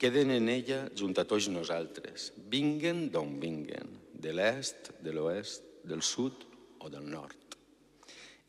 queden 0.00 0.32
en 0.34 0.48
ella 0.52 0.82
junt 0.96 1.16
a 1.20 1.26
tots 1.28 1.48
nosaltres, 1.52 2.30
vinguen 2.52 3.06
d'on 3.12 3.36
vinguen, 3.40 3.98
de 4.12 4.34
l'est, 4.36 4.92
de 5.00 5.14
l'oest, 5.16 5.64
del 5.84 6.04
sud 6.04 6.44
o 6.80 6.92
del 6.92 7.06
nord. 7.08 7.39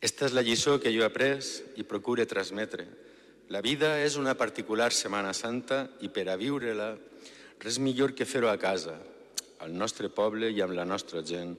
Esta 0.02 0.26
és 0.26 0.32
la 0.34 0.42
lliçó 0.42 0.80
que 0.82 0.90
jo 0.90 1.04
he 1.04 1.06
après 1.06 1.46
i 1.78 1.84
procure 1.86 2.26
transmetre. 2.26 2.88
La 3.54 3.60
vida 3.62 4.00
és 4.02 4.16
una 4.18 4.34
particular 4.34 4.88
Setmana 4.90 5.30
Santa 5.30 5.84
i 6.02 6.10
per 6.10 6.24
a 6.26 6.34
viure-la 6.40 6.88
res 7.62 7.78
millor 7.78 8.10
que 8.18 8.26
fer-ho 8.26 8.50
a 8.50 8.58
casa, 8.58 8.96
al 9.62 9.70
nostre 9.78 10.10
poble 10.10 10.50
i 10.50 10.58
amb 10.64 10.74
la 10.74 10.88
nostra 10.88 11.22
gent, 11.22 11.54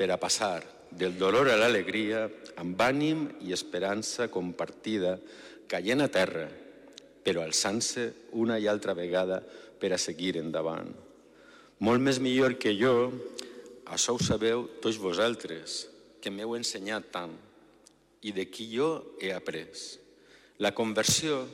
per 0.00 0.08
a 0.08 0.16
passar 0.16 0.62
del 0.96 1.18
dolor 1.20 1.52
a 1.52 1.60
l'alegria 1.60 2.24
amb 2.56 2.80
ànim 2.80 3.26
i 3.44 3.52
esperança 3.52 4.30
compartida, 4.32 5.18
caient 5.68 6.00
a 6.00 6.08
terra, 6.08 6.48
però 7.20 7.44
alçant-se 7.44 8.10
una 8.32 8.56
i 8.56 8.64
altra 8.64 8.96
vegada 8.96 9.42
per 9.44 9.92
a 9.92 10.00
seguir 10.00 10.38
endavant. 10.40 10.94
Molt 11.84 12.00
més 12.00 12.16
millor 12.16 12.56
que 12.56 12.72
jo, 12.80 13.10
això 13.84 14.16
ho 14.16 14.22
sabeu 14.24 14.70
tots 14.80 14.96
vosaltres, 14.96 15.82
que 16.24 16.32
m'heu 16.32 16.56
ensenyat 16.56 17.12
tant 17.12 17.34
i 18.24 18.32
de 18.32 18.48
qui 18.48 18.70
jo 18.72 19.16
he 19.20 19.32
après. 19.36 19.68
La 20.58 20.72
conversió 20.72 21.44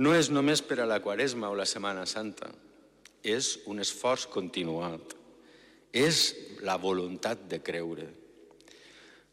no 0.00 0.14
és 0.16 0.30
només 0.32 0.62
per 0.64 0.80
a 0.80 0.88
la 0.88 1.00
Quaresma 1.04 1.50
o 1.52 1.56
la 1.58 1.68
Setmana 1.68 2.06
Santa, 2.08 2.48
és 3.22 3.58
un 3.70 3.80
esforç 3.80 4.26
continuat, 4.32 5.14
és 5.92 6.34
la 6.66 6.76
voluntat 6.80 7.46
de 7.50 7.60
creure. 7.62 8.08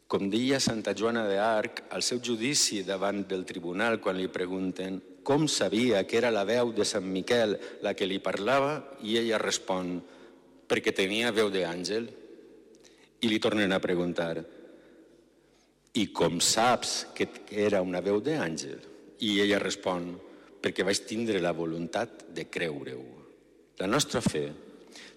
Com 0.06 0.28
deia 0.28 0.60
Santa 0.60 0.92
Joana 0.92 1.24
d'Arc 1.24 1.86
al 1.96 2.04
seu 2.04 2.20
judici 2.20 2.82
davant 2.84 3.22
del 3.28 3.46
tribunal 3.48 3.98
quan 4.00 4.18
li 4.20 4.28
pregunten 4.28 5.00
com 5.24 5.46
sabia 5.48 6.02
que 6.04 6.18
era 6.18 6.32
la 6.34 6.44
veu 6.44 6.72
de 6.76 6.84
Sant 6.84 7.06
Miquel 7.08 7.56
la 7.80 7.94
que 7.94 8.08
li 8.10 8.18
parlava 8.20 8.74
i 9.06 9.16
ella 9.20 9.40
respon 9.40 9.94
perquè 10.68 10.92
tenia 10.92 11.32
veu 11.32 11.48
d'àngel. 11.48 12.10
I 13.22 13.30
li 13.30 13.38
tornen 13.40 13.72
a 13.72 13.80
preguntar 13.80 14.42
i 15.94 16.06
com 16.12 16.40
saps 16.40 17.06
que 17.14 17.28
era 17.52 17.82
una 17.84 18.00
veu 18.00 18.20
d'àngel? 18.24 18.78
I 19.20 19.40
ella 19.44 19.60
respon 19.60 20.12
perquè 20.62 20.86
vaig 20.86 21.02
tindre 21.06 21.40
la 21.42 21.52
voluntat 21.52 22.28
de 22.32 22.46
creure-ho. 22.48 23.08
La 23.78 23.88
nostra 23.90 24.22
fe 24.24 24.46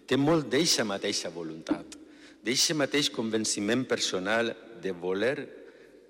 té 0.05 0.17
molt 0.17 0.49
d'eixa 0.51 0.84
mateixa 0.86 1.32
voluntat, 1.34 1.95
d'eixa 2.43 2.76
mateix 2.78 3.09
convenciment 3.09 3.86
personal 3.88 4.51
de 4.82 4.91
voler 4.91 5.38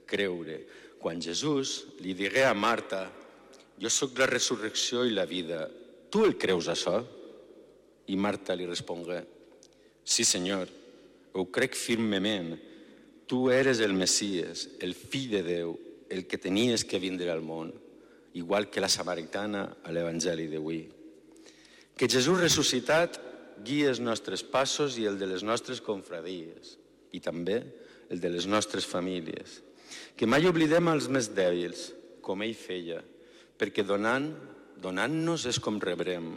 creure. 0.09 0.59
Quan 0.99 1.22
Jesús 1.22 1.86
li 2.01 2.16
digué 2.18 2.45
a 2.47 2.55
Marta 2.57 3.05
jo 3.80 3.91
sóc 3.91 4.18
la 4.20 4.28
resurrecció 4.30 5.03
i 5.05 5.13
la 5.13 5.26
vida. 5.28 5.68
Tu 6.09 6.24
el 6.26 6.38
creus 6.39 6.70
això? 6.72 7.01
I 8.07 8.16
Marta 8.16 8.55
li 8.55 8.68
respongué, 8.70 9.22
sí 10.03 10.24
senyor, 10.24 10.70
ho 11.34 11.45
crec 11.51 11.76
firmement. 11.76 12.53
Tu 13.26 13.50
eres 13.50 13.80
el 13.82 13.94
Messies, 13.98 14.68
el 14.86 14.94
fill 14.94 15.32
de 15.32 15.42
Déu, 15.42 15.74
el 16.14 16.28
que 16.30 16.38
tenies 16.38 16.86
que 16.86 17.02
vindre 17.02 17.32
al 17.34 17.42
món, 17.42 17.72
igual 18.38 18.70
que 18.70 18.84
la 18.84 18.90
samaritana 18.92 19.64
a 19.82 19.94
l'Evangeli 19.96 20.46
d'avui. 20.52 20.84
Que 21.98 22.10
Jesús 22.12 22.38
ressuscitat 22.38 23.18
guia 23.66 23.90
els 23.90 24.04
nostres 24.04 24.44
passos 24.46 25.00
i 25.02 25.08
el 25.10 25.18
de 25.18 25.32
les 25.32 25.42
nostres 25.42 25.82
confradies, 25.82 26.78
i 27.18 27.24
també 27.24 27.64
el 28.14 28.22
de 28.22 28.30
les 28.30 28.46
nostres 28.46 28.86
famílies. 28.86 29.62
Que 30.14 30.30
mai 30.30 30.46
oblidem 30.46 30.94
els 30.94 31.10
més 31.10 31.32
dèbils, 31.34 31.90
com 32.22 32.46
ell 32.46 32.54
feia, 32.54 33.02
perquè 33.58 33.82
donant, 33.88 34.30
donant-nos 34.82 35.50
és 35.50 35.58
com 35.58 35.82
rebrem. 35.82 36.36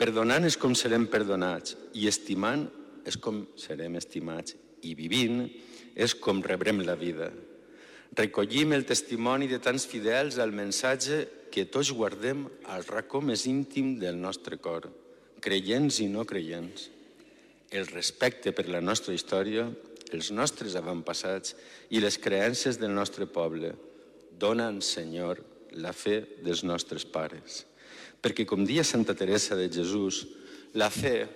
Perdonant 0.00 0.48
és 0.48 0.56
com 0.56 0.72
serem 0.72 1.04
perdonats 1.10 1.76
i 1.92 2.08
estimant 2.08 2.64
és 3.04 3.16
com 3.20 3.44
serem 3.60 3.96
estimats 4.00 4.56
i 4.82 4.94
vivint 4.98 5.46
és 5.96 6.14
com 6.14 6.42
rebrem 6.44 6.82
la 6.84 6.96
vida. 6.98 7.30
Recollim 8.16 8.72
el 8.72 8.86
testimoni 8.88 9.48
de 9.48 9.58
tants 9.60 9.86
fidels 9.88 10.38
al 10.40 10.52
mensatge 10.56 11.24
que 11.52 11.66
tots 11.72 11.92
guardem 11.92 12.44
al 12.72 12.84
racó 12.84 13.20
més 13.20 13.46
íntim 13.48 13.96
del 14.00 14.18
nostre 14.20 14.58
cor, 14.60 14.88
creients 15.40 16.00
i 16.04 16.08
no 16.12 16.24
creients. 16.28 16.90
El 17.70 17.88
respecte 17.88 18.52
per 18.52 18.68
la 18.68 18.80
nostra 18.80 19.14
història, 19.16 19.66
els 20.12 20.30
nostres 20.30 20.76
avantpassats 20.78 21.56
i 21.90 22.00
les 22.00 22.18
creences 22.22 22.78
del 22.78 22.94
nostre 22.94 23.26
poble. 23.26 23.72
Dona'n, 24.38 24.80
Senyor, 24.84 25.40
la 25.82 25.92
fe 25.92 26.20
dels 26.44 26.62
nostres 26.64 27.04
pares. 27.04 27.64
Perquè, 28.22 28.46
com 28.48 28.64
dia 28.64 28.84
Santa 28.84 29.16
Teresa 29.18 29.58
de 29.58 29.68
Jesús, 29.72 30.24
la 30.74 30.88
fe 30.92 31.26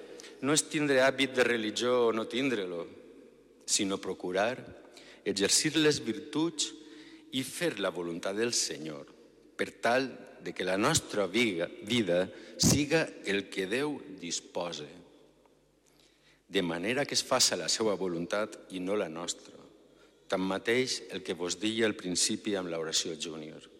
no 0.44 0.54
és 0.56 0.64
tindre 0.68 1.02
hàbit 1.04 1.34
de 1.36 1.44
religió 1.44 2.06
o 2.08 2.12
no 2.16 2.26
tindre-lo, 2.28 2.86
sinó 3.70 4.00
procurar 4.02 4.58
exercir 5.24 5.76
les 5.78 6.00
virtuts 6.02 6.72
i 7.38 7.44
fer 7.46 7.76
la 7.78 7.92
voluntat 7.94 8.34
del 8.36 8.52
Senyor, 8.56 9.06
per 9.56 9.70
tal 9.78 10.10
de 10.42 10.54
que 10.56 10.66
la 10.66 10.78
nostra 10.80 11.26
vida 11.30 11.68
siga 12.58 13.06
el 13.24 13.46
que 13.52 13.68
Déu 13.70 14.00
disposa, 14.18 14.88
de 16.50 16.62
manera 16.66 17.06
que 17.06 17.14
es 17.14 17.22
faça 17.22 17.58
la 17.60 17.70
seva 17.70 17.94
voluntat 17.94 18.56
i 18.74 18.80
no 18.82 18.96
la 18.98 19.08
nostra. 19.08 19.54
Tanmateix, 20.30 21.02
el 21.14 21.22
que 21.22 21.38
vos 21.38 21.60
deia 21.60 21.86
al 21.86 21.98
principi 21.98 22.56
amb 22.58 22.72
l'oració 22.72 23.14
júnior 23.14 23.70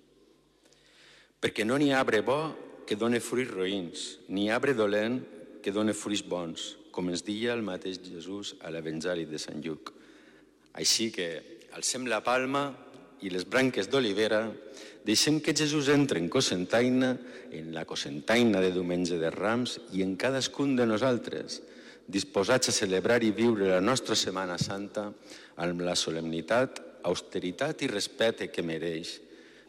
perquè 1.41 1.65
no 1.65 1.79
n'hi 1.81 1.91
ha 1.91 2.01
arbre 2.05 2.21
bo 2.21 2.41
que 2.87 2.99
done 3.01 3.21
fruits 3.25 3.51
roïns, 3.51 4.19
ni 4.29 4.51
arbre 4.53 4.77
dolent 4.77 5.21
que 5.65 5.73
done 5.73 5.97
fruits 5.97 6.23
bons, 6.27 6.75
com 6.93 7.09
ens 7.11 7.25
deia 7.27 7.55
el 7.55 7.65
mateix 7.67 8.01
Jesús 8.05 8.55
a 8.61 8.71
l'Evangeli 8.71 9.27
de 9.31 9.39
Sant 9.39 9.63
Lluc. 9.65 9.93
Així 10.79 11.11
que 11.15 11.29
alcem 11.77 12.07
la 12.11 12.21
palma 12.27 12.69
i 13.23 13.31
les 13.31 13.47
branques 13.49 13.91
d'olivera, 13.91 14.47
deixem 15.05 15.41
que 15.41 15.55
Jesús 15.57 15.89
entre 15.93 16.21
en 16.21 16.29
cosentaina, 16.29 17.15
en 17.53 17.73
la 17.75 17.85
cosentaina 17.85 18.61
de 18.61 18.73
diumenge 18.73 19.19
de 19.21 19.31
Rams 19.35 19.79
i 19.97 20.05
en 20.05 20.17
cadascun 20.17 20.77
de 20.77 20.87
nosaltres, 20.87 21.61
disposats 22.11 22.71
a 22.71 22.75
celebrar 22.75 23.21
i 23.23 23.33
viure 23.35 23.69
la 23.71 23.81
nostra 23.81 24.17
Setmana 24.19 24.59
Santa 24.59 25.11
amb 25.63 25.85
la 25.87 25.97
solemnitat, 25.97 26.81
austeritat 27.07 27.83
i 27.85 27.91
respecte 27.91 28.51
que 28.53 28.65
mereix, 28.67 29.19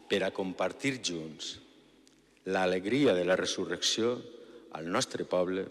per 0.08 0.22
a 0.26 0.32
compartir 0.34 0.98
junts 1.00 1.56
l'alegria 2.52 3.14
de 3.14 3.24
la 3.24 3.36
resurrecció 3.38 4.16
al 4.76 4.88
nostre 4.90 5.24
poble, 5.24 5.64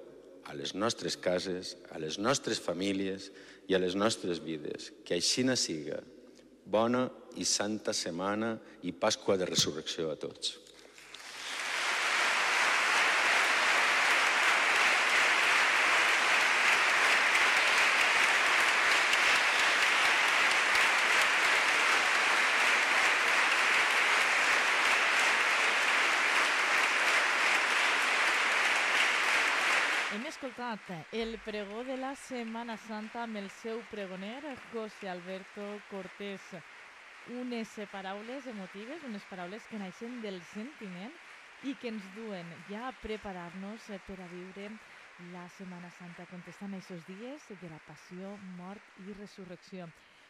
a 0.51 0.55
les 0.59 0.73
nostres 0.75 1.15
cases, 1.15 1.77
a 1.95 1.99
les 2.03 2.17
nostres 2.19 2.59
famílies 2.59 3.29
i 3.71 3.75
a 3.75 3.79
les 3.79 3.95
nostres 3.95 4.41
vides. 4.43 4.91
Que 5.07 5.15
així 5.15 5.45
na 5.47 5.55
siga. 5.55 6.01
Bona 6.67 7.05
i 7.39 7.47
santa 7.47 7.95
setmana 7.95 8.57
i 8.83 8.91
Pasqua 8.91 9.39
de 9.39 9.47
Resurrecció 9.47 10.11
a 10.11 10.19
tots. 10.19 10.57
escoltat 30.41 31.00
el 31.11 31.37
pregó 31.39 31.83
de 31.83 31.97
la 31.97 32.15
Setmana 32.15 32.77
Santa 32.77 33.25
amb 33.25 33.35
el 33.35 33.49
seu 33.59 33.81
pregoner, 33.91 34.39
José 34.71 35.09
Alberto 35.11 35.65
Cortés. 35.89 36.39
Unes 37.35 37.73
paraules 37.91 38.47
emotives, 38.47 39.03
unes 39.03 39.25
paraules 39.27 39.65
que 39.67 39.79
naixen 39.81 40.21
del 40.23 40.39
sentiment 40.53 41.11
i 41.67 41.75
que 41.81 41.91
ens 41.91 42.05
duen 42.15 42.47
ja 42.69 42.85
a 42.87 42.93
preparar-nos 43.03 43.89
per 44.07 44.17
a 44.23 44.29
viure 44.31 44.69
la 45.33 45.43
Setmana 45.57 45.91
Santa, 45.97 46.23
contestant 46.31 46.77
aquests 46.79 47.03
dies 47.09 47.49
de 47.59 47.73
la 47.73 47.81
passió, 47.89 48.31
mort 48.55 49.03
i 49.03 49.11
resurrecció. 49.19 49.89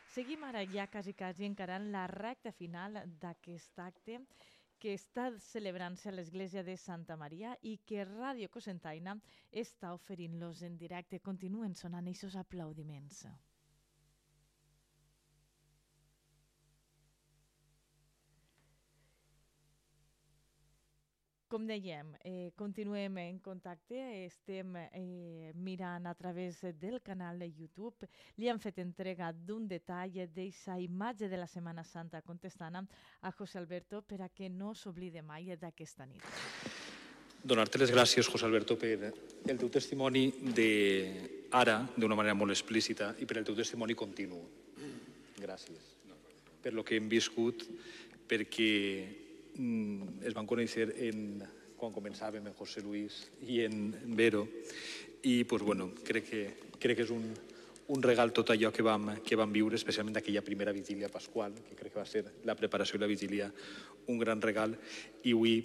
Seguim 0.09 0.41
ara 0.49 0.65
ja 0.65 0.87
quasi, 0.89 1.13
quasi 1.13 1.45
encarant 1.45 1.91
la 1.93 2.07
recta 2.09 2.51
final 2.51 2.97
d'aquest 3.21 3.77
acte 3.85 4.17
que 4.81 4.95
està 4.97 5.27
celebrant-se 5.45 6.09
a 6.09 6.15
l'església 6.15 6.63
de 6.65 6.73
Santa 6.83 7.17
Maria 7.23 7.53
i 7.71 7.75
que 7.85 8.05
Ràdio 8.07 8.49
Cosentaina 8.49 9.13
està 9.63 9.93
oferint-los 9.93 10.65
en 10.65 10.77
directe. 10.81 11.21
Continuen 11.29 11.77
sonant 11.77 12.09
aquests 12.09 12.39
aplaudiments. 12.41 13.25
Com 21.51 21.65
dèiem, 21.67 22.13
eh, 22.23 22.53
continuem 22.55 23.17
en 23.19 23.39
contacte, 23.43 23.99
estem 24.23 24.77
eh, 24.79 25.51
mirant 25.59 26.07
a 26.07 26.13
través 26.15 26.61
del 26.79 27.01
canal 27.03 27.43
de 27.43 27.49
YouTube. 27.51 28.07
Li 28.39 28.47
han 28.47 28.61
fet 28.63 28.79
entrega 28.79 29.33
d'un 29.35 29.67
detall 29.67 30.15
d'aquesta 30.15 30.77
imatge 30.79 31.27
de 31.27 31.35
la 31.35 31.49
Setmana 31.51 31.83
Santa 31.83 32.21
contestant 32.23 32.79
a 32.79 33.31
José 33.35 33.59
Alberto 33.59 34.01
per 34.01 34.21
a 34.21 34.29
que 34.29 34.47
no 34.47 34.71
s'oblide 34.73 35.21
mai 35.21 35.51
d'aquesta 35.59 36.07
nit. 36.07 36.23
Donar-te 37.43 37.83
les 37.83 37.91
gràcies, 37.91 38.31
José 38.31 38.47
Alberto, 38.47 38.77
per 38.79 39.11
el 39.11 39.57
teu 39.57 39.67
testimoni 39.67 40.29
de 40.55 41.49
ara, 41.51 41.81
d'una 41.97 42.15
manera 42.15 42.33
molt 42.37 42.55
explícita, 42.55 43.17
i 43.19 43.27
per 43.27 43.41
el 43.41 43.43
teu 43.43 43.59
testimoni 43.59 43.97
continu. 43.97 44.39
Gràcies 45.41 45.91
per 46.61 46.73
lo 46.73 46.85
que 46.85 46.95
hem 46.95 47.09
viscut, 47.09 47.65
perquè 48.29 49.30
es 49.57 50.35
van 50.35 50.47
conèixer 50.47 50.87
en, 51.07 51.41
quan 51.77 51.93
començàvem 51.93 52.45
en 52.47 52.57
José 52.57 52.83
Luis 52.85 53.23
i 53.49 53.61
en 53.65 53.89
Vero 54.15 54.45
i 55.23 55.43
pues, 55.43 55.63
bueno, 55.63 55.91
crec, 56.05 56.29
que, 56.29 56.43
crec 56.79 57.01
que 57.01 57.05
és 57.05 57.13
un, 57.13 57.25
un 57.91 58.03
regal 58.05 58.31
tot 58.33 58.53
allò 58.53 58.71
que 58.71 58.85
vam, 58.85 59.11
que 59.25 59.37
vam 59.37 59.51
viure, 59.53 59.75
especialment 59.75 60.17
aquella 60.21 60.43
primera 60.45 60.71
vigília 60.71 61.09
pasqual, 61.11 61.53
que 61.67 61.75
crec 61.75 61.93
que 61.93 61.99
va 61.99 62.07
ser 62.07 62.23
la 62.47 62.55
preparació 62.55 62.97
i 62.97 63.03
la 63.03 63.09
vigília 63.09 63.51
un 64.07 64.19
gran 64.21 64.41
regal, 64.41 64.77
i 65.23 65.33
avui 65.35 65.59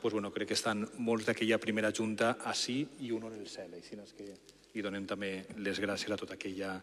pues, 0.00 0.12
bueno, 0.12 0.32
crec 0.32 0.52
que 0.52 0.58
estan 0.58 0.84
molts 0.98 1.28
d'aquella 1.28 1.60
primera 1.62 1.92
junta 1.94 2.36
així 2.44 2.82
i 3.06 3.12
un 3.14 3.28
en 3.28 3.38
el 3.38 3.48
cel, 3.48 3.72
així 3.78 3.96
és 3.96 4.12
que 4.16 4.28
li 4.74 4.84
donem 4.84 5.06
també 5.08 5.46
les 5.64 5.80
gràcies 5.80 6.12
a 6.12 6.18
tota 6.20 6.36
aquella 6.36 6.76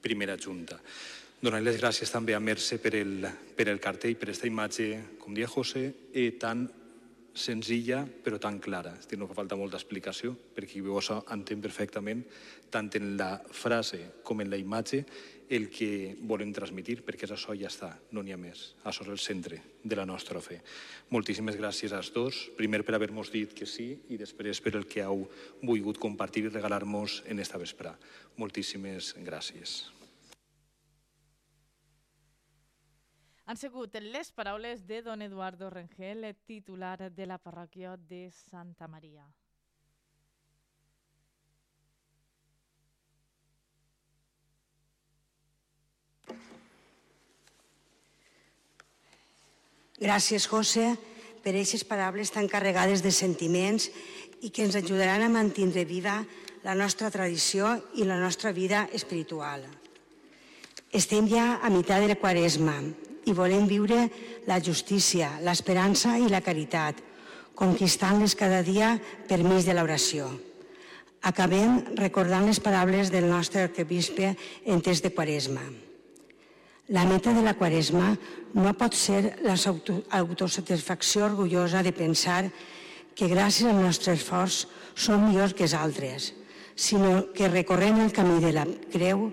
primera 0.00 0.36
junta. 0.36 0.80
Donar 1.40 1.62
les 1.64 1.78
gràcies 1.80 2.10
també 2.12 2.34
a 2.36 2.40
Mercè 2.40 2.76
per 2.76 2.90
el, 2.98 3.24
per 3.56 3.64
el 3.72 3.78
cartell, 3.80 4.12
per 4.20 4.26
aquesta 4.28 4.48
imatge, 4.48 4.88
com 5.22 5.32
dia 5.32 5.48
José, 5.48 5.86
eh, 6.12 6.34
tan 6.36 6.66
senzilla 7.32 8.02
però 8.04 8.36
tan 8.36 8.58
clara. 8.60 8.92
És 8.98 9.08
dir, 9.08 9.16
no 9.16 9.28
fa 9.30 9.38
falta 9.38 9.56
molta 9.56 9.78
explicació 9.78 10.34
perquè 10.54 10.74
qui 10.74 10.82
veu 10.84 10.98
això 11.00 11.20
entén 11.32 11.62
perfectament 11.64 12.26
tant 12.70 12.90
en 12.98 13.14
la 13.16 13.38
frase 13.40 14.02
com 14.22 14.42
en 14.42 14.50
la 14.52 14.58
imatge 14.60 15.00
el 15.50 15.70
que 15.72 16.14
volem 16.30 16.52
transmitir, 16.54 17.00
perquè 17.02 17.24
és 17.26 17.32
això 17.34 17.56
ja 17.58 17.70
està, 17.70 17.88
no 18.12 18.22
n'hi 18.22 18.34
ha 18.34 18.38
més. 18.38 18.74
Això 18.84 19.02
és 19.06 19.10
el 19.10 19.18
centre 19.18 19.62
de 19.82 19.96
la 19.98 20.04
nostra 20.06 20.42
fe. 20.44 20.60
Moltíssimes 21.10 21.56
gràcies 21.58 21.94
als 21.96 22.12
dos, 22.14 22.50
primer 22.58 22.84
per 22.84 22.94
haver-nos 22.94 23.32
dit 23.32 23.56
que 23.56 23.66
sí 23.66 23.88
i 24.12 24.20
després 24.20 24.60
per 24.60 24.76
el 24.76 24.84
que 24.86 25.02
heu 25.02 25.24
volgut 25.64 25.98
compartir 25.98 26.44
i 26.44 26.52
regalar-nos 26.52 27.22
en 27.26 27.40
esta 27.42 27.58
vesprà. 27.58 27.96
Moltíssimes 28.36 29.16
gràcies. 29.24 29.99
Han 33.50 33.58
sigut 33.58 33.96
les 33.98 34.28
paraules 34.30 34.84
de 34.86 35.00
don 35.02 35.24
Eduardo 35.26 35.66
Rengel, 35.74 36.22
titular 36.46 37.10
de 37.10 37.24
la 37.26 37.34
parròquia 37.42 37.96
de 37.98 38.28
Santa 38.30 38.86
Maria. 38.86 39.24
Gràcies, 49.98 50.46
José, 50.46 50.94
per 51.42 51.50
aquestes 51.50 51.82
paraules 51.82 52.30
tan 52.30 52.46
carregades 52.46 53.02
de 53.02 53.10
sentiments 53.10 53.90
i 54.46 54.54
que 54.54 54.62
ens 54.62 54.78
ajudaran 54.78 55.26
a 55.26 55.34
mantenir 55.40 55.88
viva 55.90 56.20
la 56.62 56.78
nostra 56.78 57.10
tradició 57.10 57.74
i 57.98 58.06
la 58.06 58.22
nostra 58.22 58.54
vida 58.54 58.86
espiritual. 58.94 59.66
Estem 60.94 61.26
ja 61.26 61.56
a 61.58 61.66
meitat 61.66 62.06
de 62.06 62.14
la 62.14 62.22
quaresma 62.22 62.78
i 63.26 63.34
volem 63.36 63.66
viure 63.68 64.06
la 64.48 64.60
justícia, 64.60 65.32
l'esperança 65.44 66.16
i 66.18 66.28
la 66.30 66.40
caritat, 66.44 67.00
conquistant-les 67.54 68.34
cada 68.38 68.62
dia 68.64 68.94
per 69.28 69.42
mig 69.44 69.66
de 69.66 69.76
l'oració. 69.76 70.30
Acabem 71.20 71.82
recordant 72.00 72.46
les 72.48 72.60
paraules 72.64 73.10
del 73.12 73.28
nostre 73.28 73.66
arquebisbe 73.68 74.32
en 74.64 74.80
temps 74.80 75.02
de 75.04 75.12
quaresma. 75.12 75.66
La 76.90 77.04
meta 77.04 77.34
de 77.36 77.42
la 77.44 77.54
quaresma 77.54 78.14
no 78.56 78.72
pot 78.74 78.96
ser 78.98 79.36
l'autosatisfacció 79.44 81.26
orgullosa 81.28 81.84
de 81.86 81.92
pensar 81.92 82.48
que 83.14 83.28
gràcies 83.30 83.68
al 83.68 83.78
nostre 83.78 84.16
esforç 84.16 84.64
som 84.96 85.20
millors 85.28 85.52
que 85.54 85.68
els 85.68 85.76
altres, 85.76 86.32
sinó 86.74 87.28
que 87.36 87.52
recorrem 87.52 88.00
el 88.00 88.14
camí 88.16 88.40
de 88.40 88.54
la 88.56 88.64
creu, 88.90 89.28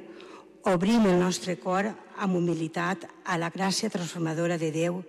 obrim 0.67 1.07
el 1.07 1.17
nostre 1.21 1.55
cor 1.55 1.93
amb 2.17 2.37
humilitat 2.39 3.05
a 3.25 3.37
la 3.37 3.51
gràcia 3.53 3.89
transformadora 3.93 4.57
de 4.57 4.71
Déu 4.71 5.01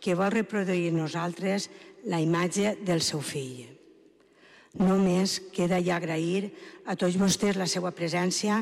que 0.00 0.14
vol 0.14 0.32
reproduir 0.32 0.92
nosaltres 0.92 1.70
la 2.06 2.20
imatge 2.22 2.76
del 2.86 3.02
seu 3.02 3.20
fill. 3.20 3.66
Només 4.76 5.38
queda 5.56 5.80
ja 5.80 5.96
agrair 5.96 6.50
a 6.84 6.96
tots 7.00 7.16
vostès 7.16 7.56
la 7.56 7.68
seva 7.70 7.94
presència 7.96 8.60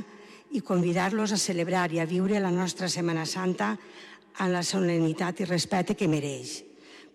i 0.55 0.63
convidar-los 0.63 1.35
a 1.35 1.41
celebrar 1.41 1.89
i 1.93 1.99
a 1.99 2.07
viure 2.07 2.39
la 2.41 2.53
nostra 2.55 2.89
Setmana 2.89 3.27
Santa 3.27 3.75
amb 4.39 4.55
la 4.55 4.63
solemnitat 4.63 5.43
i 5.43 5.51
respecte 5.51 5.99
que 5.99 6.11
mereix, 6.11 6.63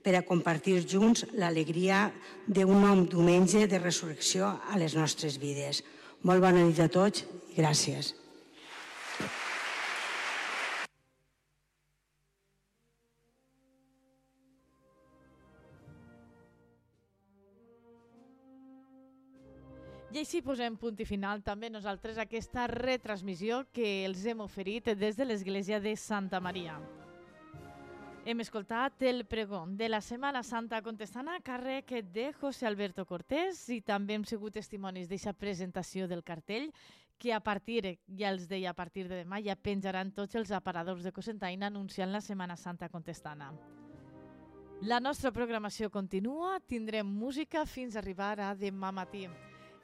per 0.04 0.16
a 0.20 0.26
compartir 0.28 0.82
junts 0.84 1.26
l'alegria 1.36 2.10
d'un 2.48 2.76
nou 2.84 3.06
diumenge 3.08 3.68
de 3.68 3.80
resurrecció 3.80 4.52
a 4.68 4.80
les 4.80 4.96
nostres 5.00 5.40
vides. 5.40 5.84
Molt 6.24 6.44
bona 6.44 6.64
nit 6.64 6.80
a 6.84 6.92
tots 6.92 7.24
i 7.56 7.62
gràcies. 7.62 8.19
Així 20.20 20.42
posem 20.44 20.74
punt 20.76 20.98
i 21.00 21.06
final 21.08 21.40
també 21.46 21.70
nosaltres 21.72 22.18
aquesta 22.20 22.66
retransmissió 22.68 23.62
que 23.72 24.04
els 24.04 24.26
hem 24.28 24.42
oferit 24.44 24.90
des 25.00 25.16
de 25.16 25.24
l'Església 25.24 25.78
de 25.80 25.94
Santa 25.96 26.42
Maria. 26.44 26.74
Hem 28.28 28.42
escoltat 28.44 29.00
el 29.08 29.24
pregó 29.32 29.62
de 29.80 29.88
la 29.88 30.02
Setmana 30.04 30.42
Santa 30.44 30.82
contestant 30.84 31.30
a 31.32 31.38
càrrec 31.40 31.94
de 32.12 32.34
José 32.36 32.68
Alberto 32.68 33.06
Cortés 33.08 33.62
i 33.72 33.80
també 33.80 34.18
hem 34.18 34.26
sigut 34.28 34.58
testimonis 34.60 35.08
d'aquesta 35.08 35.32
presentació 35.40 36.08
del 36.12 36.26
cartell 36.28 36.68
que 37.18 37.32
a 37.32 37.40
partir, 37.40 37.96
ja 38.12 38.34
els 38.34 38.50
deia, 38.50 38.74
a 38.74 38.76
partir 38.76 39.08
de 39.08 39.22
demà 39.22 39.40
ja 39.46 39.56
penjaran 39.56 40.12
tots 40.12 40.36
els 40.36 40.52
aparadors 40.52 41.08
de 41.08 41.14
Cosentaina 41.16 41.72
anunciant 41.72 42.12
la 42.12 42.20
Setmana 42.20 42.58
Santa 42.60 42.90
contestana. 42.92 43.54
La 44.82 45.00
nostra 45.00 45.32
programació 45.32 45.88
continua, 45.90 46.60
tindrem 46.60 47.08
música 47.08 47.64
fins 47.66 47.96
a 47.96 48.04
arribar 48.04 48.36
a 48.40 48.52
demà 48.56 48.92
matí. 48.92 49.30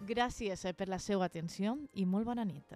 Gràcies 0.04 0.66
per 0.78 0.90
la 0.92 1.00
seva 1.00 1.26
atenció 1.26 1.78
i 1.94 2.06
molt 2.06 2.26
bona 2.26 2.44
nit. 2.44 2.74